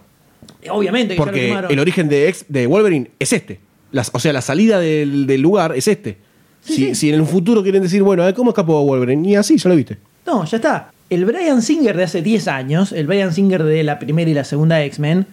[0.70, 1.72] Obviamente que ya lo Porque quemaron.
[1.72, 3.60] el origen de, ex- de Wolverine es este.
[3.91, 6.18] Las- o sea, la salida del, del lugar es este.
[6.62, 9.28] si, si en el futuro quieren decir, bueno, a ver, ¿cómo escapó Wolverine?
[9.28, 9.98] Y así, ya lo viste.
[10.28, 10.91] No, ya está.
[11.10, 14.43] El Brian Singer de hace 10 años, el Brian Singer de la primera y la
[14.43, 15.26] segunda X-Men,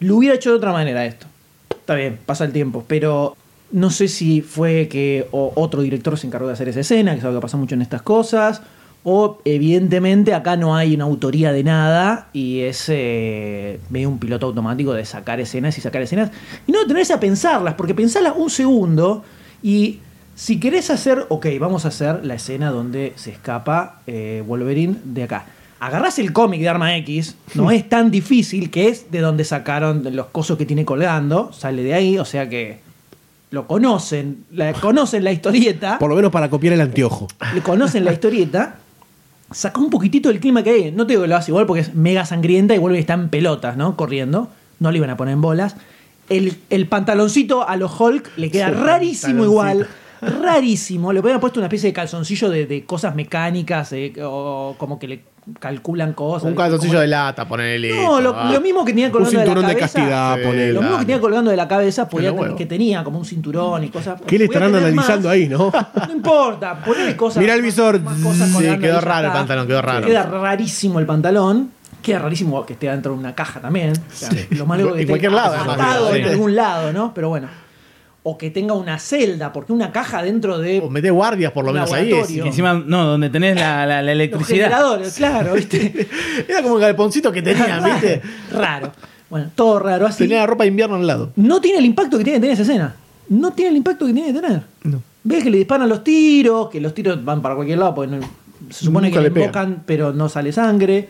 [0.00, 1.26] lo hubiera hecho de otra manera esto.
[1.70, 3.36] Está bien, pasa el tiempo, pero
[3.70, 7.24] no sé si fue que otro director se encargó de hacer esa escena, que es
[7.24, 8.62] algo que pasa mucho en estas cosas,
[9.04, 14.46] o evidentemente acá no hay una autoría de nada y es eh, medio un piloto
[14.46, 16.30] automático de sacar escenas y sacar escenas
[16.66, 19.24] y no detenerse a pensarlas, porque pensarlas un segundo
[19.62, 20.00] y
[20.34, 25.24] si querés hacer, ok, vamos a hacer la escena donde se escapa eh, Wolverine de
[25.24, 25.46] acá.
[25.80, 30.04] Agarrás el cómic de Arma X, no es tan difícil, que es de donde sacaron
[30.14, 32.87] los cosos que tiene colgando, sale de ahí, o sea que
[33.50, 37.28] lo conocen, la, conocen la historieta, Por lo menos para copiar el anteojo.
[37.54, 38.76] le conocen la historieta,
[39.50, 40.92] saca un poquitito del clima que hay.
[40.92, 43.14] No te digo que lo hace igual porque es mega sangrienta y vuelve y está
[43.14, 43.96] en pelotas, ¿no?
[43.96, 44.50] Corriendo.
[44.80, 45.76] No le iban a poner en bolas.
[46.28, 49.88] El, el pantaloncito a los Hulk le queda Sí, rarísimo igual.
[50.20, 51.12] Rarísimo.
[51.12, 55.08] Le podían puesto una especie de calzoncillo de, de cosas mecánicas eh, o como que
[55.08, 55.20] le
[55.58, 56.48] calculan cosas.
[56.48, 57.94] Un calzoncillo de lata, ponele.
[57.94, 60.36] No, lo, lo mismo que tenía colgando de la cabeza.
[60.42, 60.72] ponele.
[60.72, 62.56] Lo mismo que tenía colgando de la cabeza, podía bueno.
[62.56, 64.20] que tenía como un cinturón y cosas.
[64.26, 65.34] ¿Qué le estarán analizando más.
[65.34, 65.72] ahí, no?
[66.06, 67.40] No importa, ponele cosas.
[67.40, 68.00] Mira el visor.
[68.00, 70.06] Sí, quedó raro el pantalón, quedó raro.
[70.06, 71.70] Queda rarísimo el pantalón.
[72.02, 73.92] Queda rarísimo que esté dentro de una caja también.
[73.92, 77.12] O sea, Lo malo que En cualquier lado, atado en algún lado, ¿no?
[77.12, 77.48] Pero bueno.
[78.30, 80.80] O que tenga una celda, porque una caja dentro de.
[80.80, 82.12] O mete guardias por lo menos ahí.
[82.12, 82.30] es-.
[82.30, 84.64] Y encima, no, donde tenés la, la- la Los electricidad.
[84.66, 86.06] generadores, claro, ¿viste?
[86.48, 88.20] Era como el galponcito que tenían, ¿viste?
[88.52, 88.92] Raro.
[89.30, 90.24] Bueno, todo raro así.
[90.24, 91.32] Tenía la ropa de invierno al lado.
[91.36, 92.94] No tiene el impacto que tiene que tener esa escena.
[93.30, 94.62] No tiene el impacto que tiene que tener.
[94.84, 95.02] No.
[95.24, 98.20] Ves que le disparan los tiros, que los tiros van para cualquier lado, porque no-
[98.70, 101.08] se supone Nunca que le invocan, pero no sale sangre.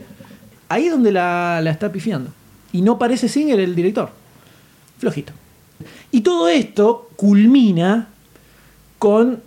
[0.69, 2.31] Ahí es donde la, la está pifiando.
[2.73, 4.11] Y no parece Singer el director.
[4.99, 5.33] Flojito.
[6.11, 8.09] Y todo esto culmina
[8.99, 9.41] con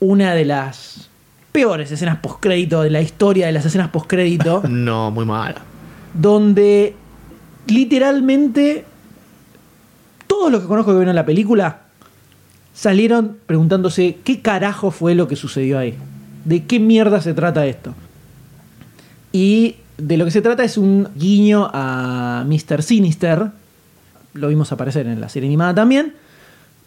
[0.00, 1.08] una de las
[1.52, 4.62] peores escenas postcrédito de la historia de las escenas postcrédito.
[4.68, 5.62] No, muy mala.
[6.14, 6.94] donde
[7.66, 8.84] literalmente
[10.26, 11.80] todos los que conozco que vieron la película
[12.74, 15.94] salieron preguntándose qué carajo fue lo que sucedió ahí.
[16.44, 17.94] ¿De qué mierda se trata esto?
[19.32, 22.82] Y de lo que se trata es un guiño a Mr.
[22.82, 23.50] Sinister.
[24.34, 26.14] Lo vimos aparecer en la serie animada también.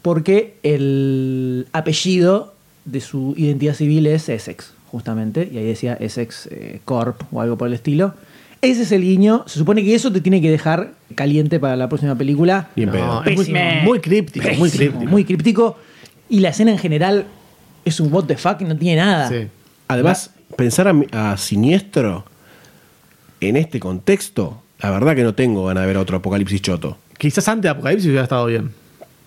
[0.02, 2.54] Porque el apellido
[2.86, 5.48] de su identidad civil es Essex, justamente.
[5.52, 8.16] Y ahí decía Essex eh, Corp o algo por el estilo.
[8.62, 9.44] Ese es el guiño.
[9.48, 12.70] Se supone que eso te tiene que dejar caliente para la próxima película.
[12.76, 13.06] Bien pedo.
[13.06, 15.12] No, es muy, muy críptico, muy Pésimo, críptico.
[15.12, 15.78] muy críptico.
[16.30, 17.26] Y la escena en general
[17.86, 19.30] es un what the fuck y no tiene nada.
[19.30, 19.48] Sí.
[19.88, 22.26] Además, pensar a, a Siniestro
[23.40, 26.98] en este contexto, la verdad que no tengo ganas de ver otro apocalipsis choto.
[27.22, 28.72] Quizás antes de Apocalipsis hubiera estado bien.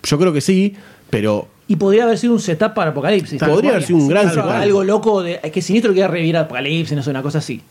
[0.03, 0.75] Yo creo que sí,
[1.09, 3.39] pero Y podría haber sido un setup para Apocalipsis.
[3.39, 4.51] Podría haber sido un gran Claro, setup.
[4.51, 7.61] Algo loco de que Sinistro quiera revivir a Apocalipsis, no sé, una cosa así.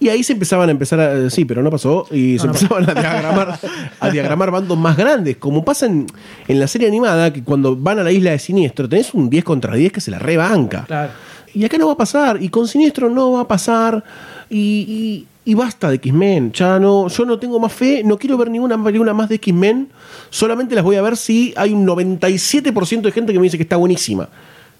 [0.00, 1.30] Y ahí se empezaban a empezar a.
[1.30, 2.08] Sí, pero no pasó.
[2.10, 3.58] Y se no empezaban a diagramar,
[4.00, 5.36] a diagramar bandos más grandes.
[5.36, 6.06] Como pasa en,
[6.48, 9.44] en la serie animada, que cuando van a la isla de Siniestro, tenés un 10
[9.44, 10.86] contra 10 que se la rebanca.
[10.88, 11.12] Claro.
[11.54, 12.42] Y acá no va a pasar.
[12.42, 14.02] Y con Siniestro no va a pasar.
[14.50, 16.52] Y, y- y basta de X-Men.
[16.52, 18.02] Ya no, yo no tengo más fe.
[18.04, 19.88] No quiero ver ninguna película más de X-Men.
[20.30, 23.64] Solamente las voy a ver si hay un 97% de gente que me dice que
[23.64, 24.28] está buenísima.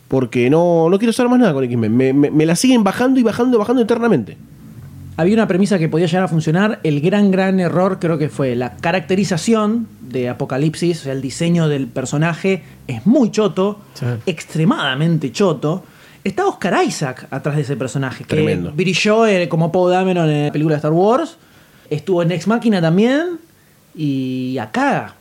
[0.09, 1.97] Porque no, no quiero saber más nada con X-Men.
[1.97, 4.37] Me, me- me la siguen bajando y bajando y bajando eternamente.
[5.17, 6.81] Había una premisa que podía llegar a funcionar.
[6.85, 11.69] El gran, gran error creo que fue la caracterización de Apocalipsis, o sea, el diseño
[11.69, 13.81] del personaje es muy choto,
[14.27, 15.85] extremadamente choto.
[16.25, 18.73] Está Oscar Isaac atrás de ese personaje, que Tremendo.
[18.73, 21.37] brilló eh, como Poe Dameron en la película de Star Wars.
[21.91, 23.39] Estuvo en Ex Máquina también.
[23.95, 25.17] Y acá,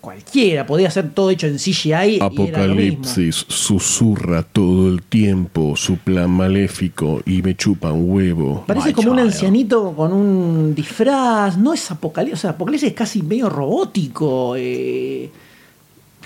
[0.00, 1.90] cualquiera, podía ser todo hecho en CGI.
[1.90, 2.98] y era lo mismo.
[3.00, 8.64] Apocalipsis susurra todo el tiempo su plan maléfico y me chupa un huevo.
[8.66, 11.58] Parece como un ancianito con un disfraz.
[11.58, 12.38] No es apocalipsis.
[12.38, 14.54] O sea, apocalipsis es casi medio robótico.
[14.56, 15.28] eh,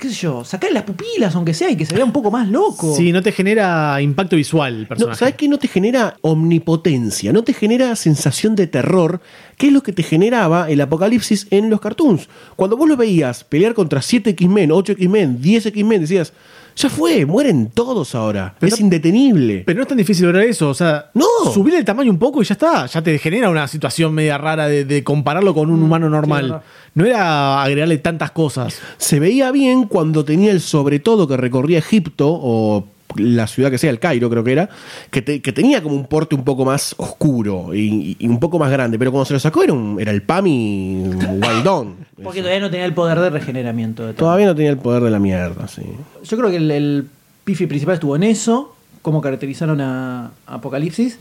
[0.01, 0.45] ¿Qué sé yo?
[0.45, 2.95] Sacar las pupilas, aunque sea, y que se vea un poco más loco.
[2.97, 5.19] Sí, no te genera impacto visual el No, personaje.
[5.19, 5.47] ¿Sabes qué?
[5.47, 9.21] No te genera omnipotencia, no te genera sensación de terror,
[9.59, 12.29] que es lo que te generaba el apocalipsis en los cartoons.
[12.57, 16.33] Cuando vos lo veías pelear contra 7 X-Men, 8 X-Men, 10 X-Men, decías,
[16.81, 18.55] ya fue, mueren todos ahora.
[18.61, 19.63] es indetenible.
[19.67, 20.69] Pero no es tan difícil lograr eso.
[20.71, 21.27] O sea, No.
[21.53, 22.87] subir el tamaño un poco y ya está.
[22.87, 26.63] Ya te genera una situación media rara de, de compararlo con un humano normal.
[26.95, 28.79] no era agregarle tantas cosas.
[28.97, 32.87] Se veía bien cuando tenía el sobre todo que recorría Egipto o
[33.17, 34.69] la ciudad que sea, el Cairo creo que era,
[35.11, 38.59] que, te- que tenía como un porte un poco más oscuro y, y un poco
[38.59, 41.97] más grande, pero cuando se lo sacó era, un- era el Pami Wildon.
[42.23, 44.07] Porque todavía no tenía el poder de regeneramiento.
[44.07, 44.13] De.
[44.15, 45.83] Todavía no tenía el poder de la mierda, sí.
[46.23, 47.07] Yo creo que el, el
[47.45, 51.19] pifi principal estuvo en eso, cómo caracterizaron a Apocalipsis,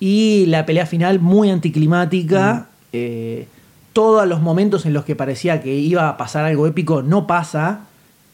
[0.00, 2.66] y la pelea final muy anticlimática.
[2.92, 3.46] eh,
[3.92, 7.80] todos los momentos en los que parecía que iba a pasar algo épico no pasa.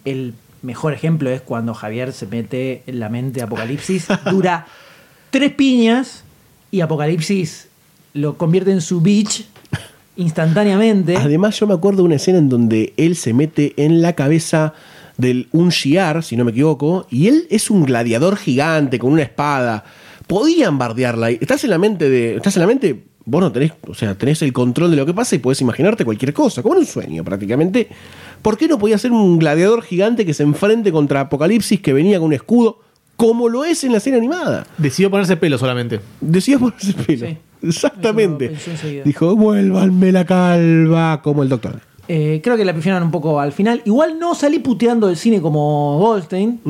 [0.05, 4.07] El mejor ejemplo es cuando Javier se mete en la mente de Apocalipsis.
[4.31, 4.67] Dura
[5.31, 6.25] tres piñas
[6.71, 7.69] y Apocalipsis
[8.15, 9.47] lo convierte en su bitch
[10.17, 11.17] instantáneamente.
[11.17, 14.75] Además, yo me acuerdo de una escena en donde él se mete en la cabeza
[15.17, 19.23] de un Shiar, si no me equivoco, y él es un gladiador gigante con una
[19.23, 19.85] espada.
[20.27, 21.31] Podían bardearla.
[21.31, 22.37] Estás en la mente de.
[22.37, 23.05] Estás en la mente.
[23.25, 26.03] Vos no tenés, o sea, tenés el control de lo que pasa y podés imaginarte
[26.03, 27.89] cualquier cosa, como un sueño prácticamente.
[28.43, 32.19] ¿Por qué no podía ser un gladiador gigante que se enfrente contra Apocalipsis que venía
[32.19, 32.81] con un escudo,
[33.17, 34.67] como lo es en la serie animada?
[34.79, 36.01] Decidió ponerse pelo solamente.
[36.21, 37.27] Decidió ponerse pelo.
[37.27, 37.37] Sí.
[37.63, 38.55] Exactamente.
[39.05, 41.81] Dijo, vuélvanme la calva, como el doctor.
[42.11, 43.83] Eh, creo que la pifiaron un poco al final.
[43.85, 46.61] Igual no salí puteando del cine como Goldstein.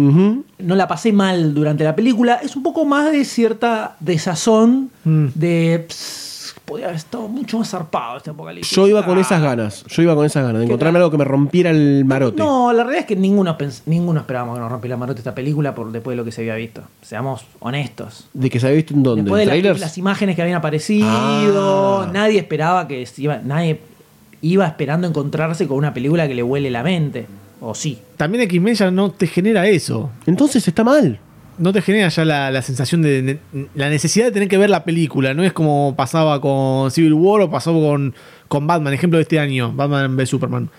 [0.59, 2.41] No la pasé mal durante la película.
[2.43, 4.91] Es un poco más de cierta desazón.
[5.05, 5.85] De.
[5.89, 6.28] "Ps,
[6.69, 8.77] podría haber estado mucho más zarpado este apocalipsis.
[8.77, 9.85] Yo iba con esas ganas.
[9.89, 12.37] Yo iba con esas ganas de encontrarme algo que me rompiera el marote.
[12.43, 15.75] No, la realidad es que ninguno, ninguno esperábamos que nos rompiera la marote esta película
[15.75, 16.83] por después de lo que se había visto.
[17.03, 18.29] Seamos honestos.
[18.35, 19.23] De que se había visto en dónde.
[19.23, 22.11] Después ¿En de las imágenes que habían aparecido, Ah.
[22.13, 23.81] nadie esperaba que se iba, nadie
[24.43, 27.27] iba esperando encontrarse con una película que le huele la mente.
[27.61, 27.99] O sí.
[28.17, 30.11] También X-Men ya no te genera eso.
[30.27, 31.19] Entonces está mal.
[31.59, 33.39] No te genera ya la, la sensación de, de-
[33.75, 35.35] la necesidad de tener que ver la película.
[35.35, 38.15] No es como pasaba con Civil War o pasó con,
[38.49, 40.71] con Batman, ejemplo de este año, Batman v Superman.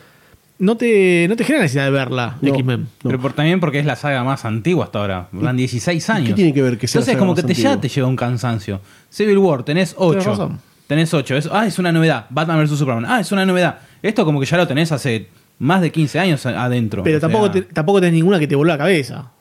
[0.57, 2.88] No te, no te genera necesidad de verla, X-Men.
[3.01, 5.27] Pero por- también porque es la saga más antigua hasta ahora.
[5.31, 6.27] Van 16 años.
[6.30, 7.88] qué tiene que ver que sea la Entonces saga como más que te, ya te
[7.88, 8.81] lleva un cansancio.
[9.10, 10.19] Civil War, tenés 8.
[10.19, 10.60] razón.
[10.88, 11.38] Tenés 8.
[11.38, 12.26] Es, ah, es una novedad.
[12.30, 13.06] Batman vs Superman.
[13.07, 13.80] Ah, es una novedad.
[14.01, 15.27] Esto como que ya lo tenés hace
[15.60, 17.03] más de 15 años adentro.
[17.03, 19.31] Pero O tampoco, sea, te- tampoco tenés ninguna que te vuelva la cabeza.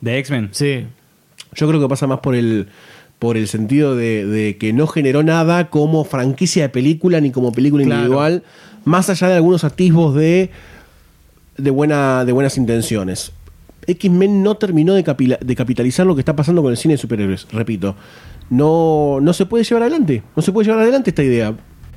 [0.00, 0.48] ¿De X-Men?
[0.52, 0.86] Sí.
[1.54, 2.68] Yo creo que pasa más por el
[3.18, 7.50] por el sentido de, de que no generó nada como franquicia de película ni como
[7.50, 8.00] película Claro.
[8.02, 8.42] individual,
[8.84, 10.50] más allá de algunos atisbos de,
[11.56, 13.32] de, buena, de buenas intenciones.
[13.86, 16.98] X-Men no terminó de, capila- de capitalizar lo que está pasando con el cine de
[16.98, 17.96] superhéroes, repito.
[18.50, 21.54] No, no se puede llevar adelante, no se puede llevar adelante esta idea.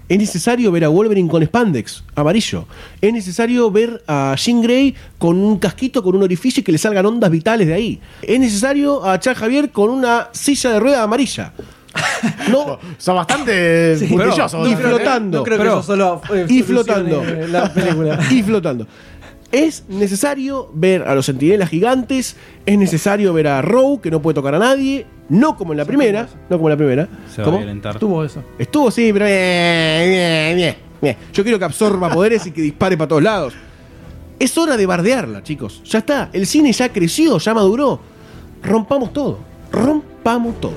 [0.09, 2.65] Es necesario ver a Wolverine con spandex amarillo.
[2.99, 6.79] Es necesario ver a Jean Grey con un casquito, con un orificio y que le
[6.79, 7.99] salgan ondas vitales de ahí.
[8.23, 11.53] Es necesario a Charles Javier con una silla de rueda amarilla.
[12.49, 14.67] No, Son bastante Sí, puntillosos.
[14.67, 15.37] y que- flotando.
[15.39, 17.23] no creo que Pero- eso solo, eh, y flotando.
[17.47, 18.19] la película.
[18.31, 18.87] y flotando.
[19.51, 22.35] Es necesario ver a los sentinelas gigantes,
[22.65, 25.85] es necesario ver a Row, que no puede tocar a nadie, no como en la
[25.85, 27.07] primera, no como en la primera.
[27.33, 27.57] Se va ¿Cómo?
[27.57, 27.97] a violentar.
[27.97, 28.43] Tuvo eso.
[28.59, 31.17] Estuvo, sí, pero bien, bien, bien, bien.
[31.33, 33.53] Yo quiero que absorba poderes y que dispare para todos lados.
[34.37, 35.81] Es hora de bardearla, chicos.
[35.83, 36.29] Ya está.
[36.31, 37.99] El cine ya creció, ya maduró.
[38.61, 39.39] Rompamos todo.
[39.71, 40.73] Rompamos todo.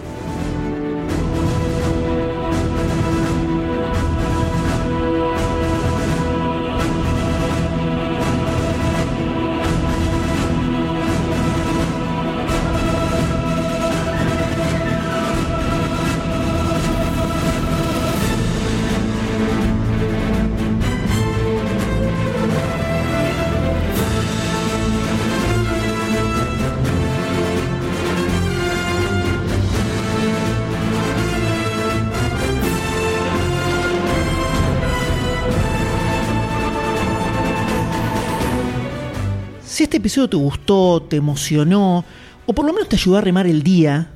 [40.12, 42.04] Episodio te gustó, te emocionó,
[42.44, 44.10] o por lo menos te ayudó a remar el día,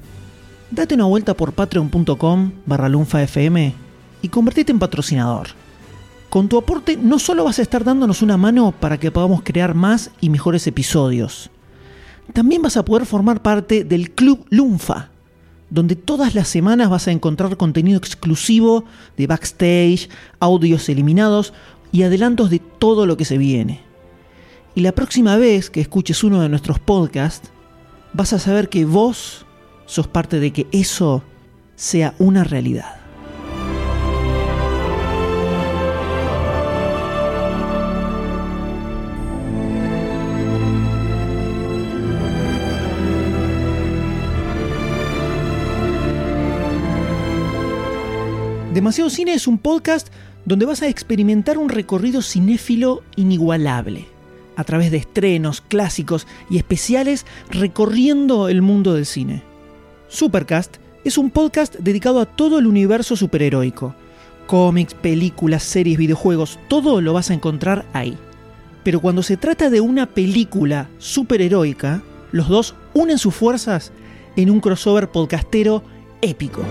[0.70, 3.72] date una vuelta por patreon.com barra lunfafm
[4.20, 5.48] y convertite en patrocinador.
[6.28, 9.74] Con tu aporte no solo vas a estar dándonos una mano para que podamos crear
[9.74, 11.48] más y mejores episodios,
[12.34, 15.08] también vas a poder formar parte del Club Lunfa,
[15.70, 18.84] donde todas las semanas vas a encontrar contenido exclusivo
[19.16, 20.10] de backstage,
[20.40, 21.54] audios eliminados
[21.90, 23.85] y adelantos de todo lo que se viene.
[24.76, 27.48] Y la próxima vez que escuches uno de nuestros podcasts,
[28.12, 29.46] vas a saber que vos
[29.86, 31.24] sos parte de que eso
[31.76, 33.00] sea una realidad.
[48.74, 50.08] Demasiado Cine es un podcast
[50.44, 54.15] donde vas a experimentar un recorrido cinéfilo inigualable,
[54.56, 59.42] a través de estrenos, clásicos y especiales recorriendo el mundo del cine.
[60.08, 63.94] Supercast es un podcast dedicado a todo el universo superheroico.
[64.46, 68.16] Cómics, películas, series, videojuegos, todo lo vas a encontrar ahí.
[68.82, 72.02] Pero cuando se trata de una película superheroica,
[72.32, 73.92] los dos unen sus fuerzas
[74.36, 75.82] en un crossover podcastero
[76.22, 76.62] épico.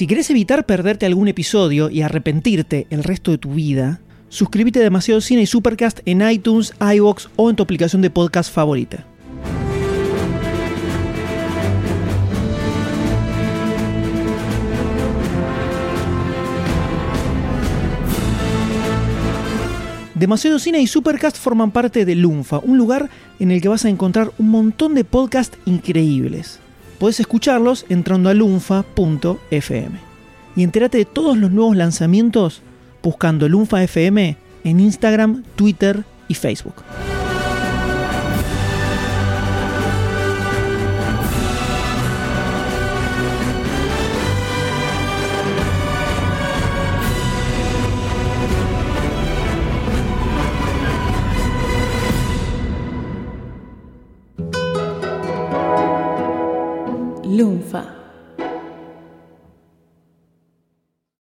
[0.00, 4.00] Si querés evitar perderte algún episodio y arrepentirte el resto de tu vida,
[4.30, 8.50] suscríbete a Demasiado Cine y Supercast en iTunes, iVoox o en tu aplicación de podcast
[8.50, 9.04] favorita.
[20.14, 23.90] Demasiado Cine y Supercast forman parte de Lunfa, un lugar en el que vas a
[23.90, 26.58] encontrar un montón de podcasts increíbles.
[27.00, 29.98] Podés escucharlos entrando a lunfa.fm.
[30.54, 32.60] Y entérate de todos los nuevos lanzamientos
[33.02, 36.74] buscando Lunfa FM en Instagram, Twitter y Facebook.
[57.40, 57.99] Lunfa.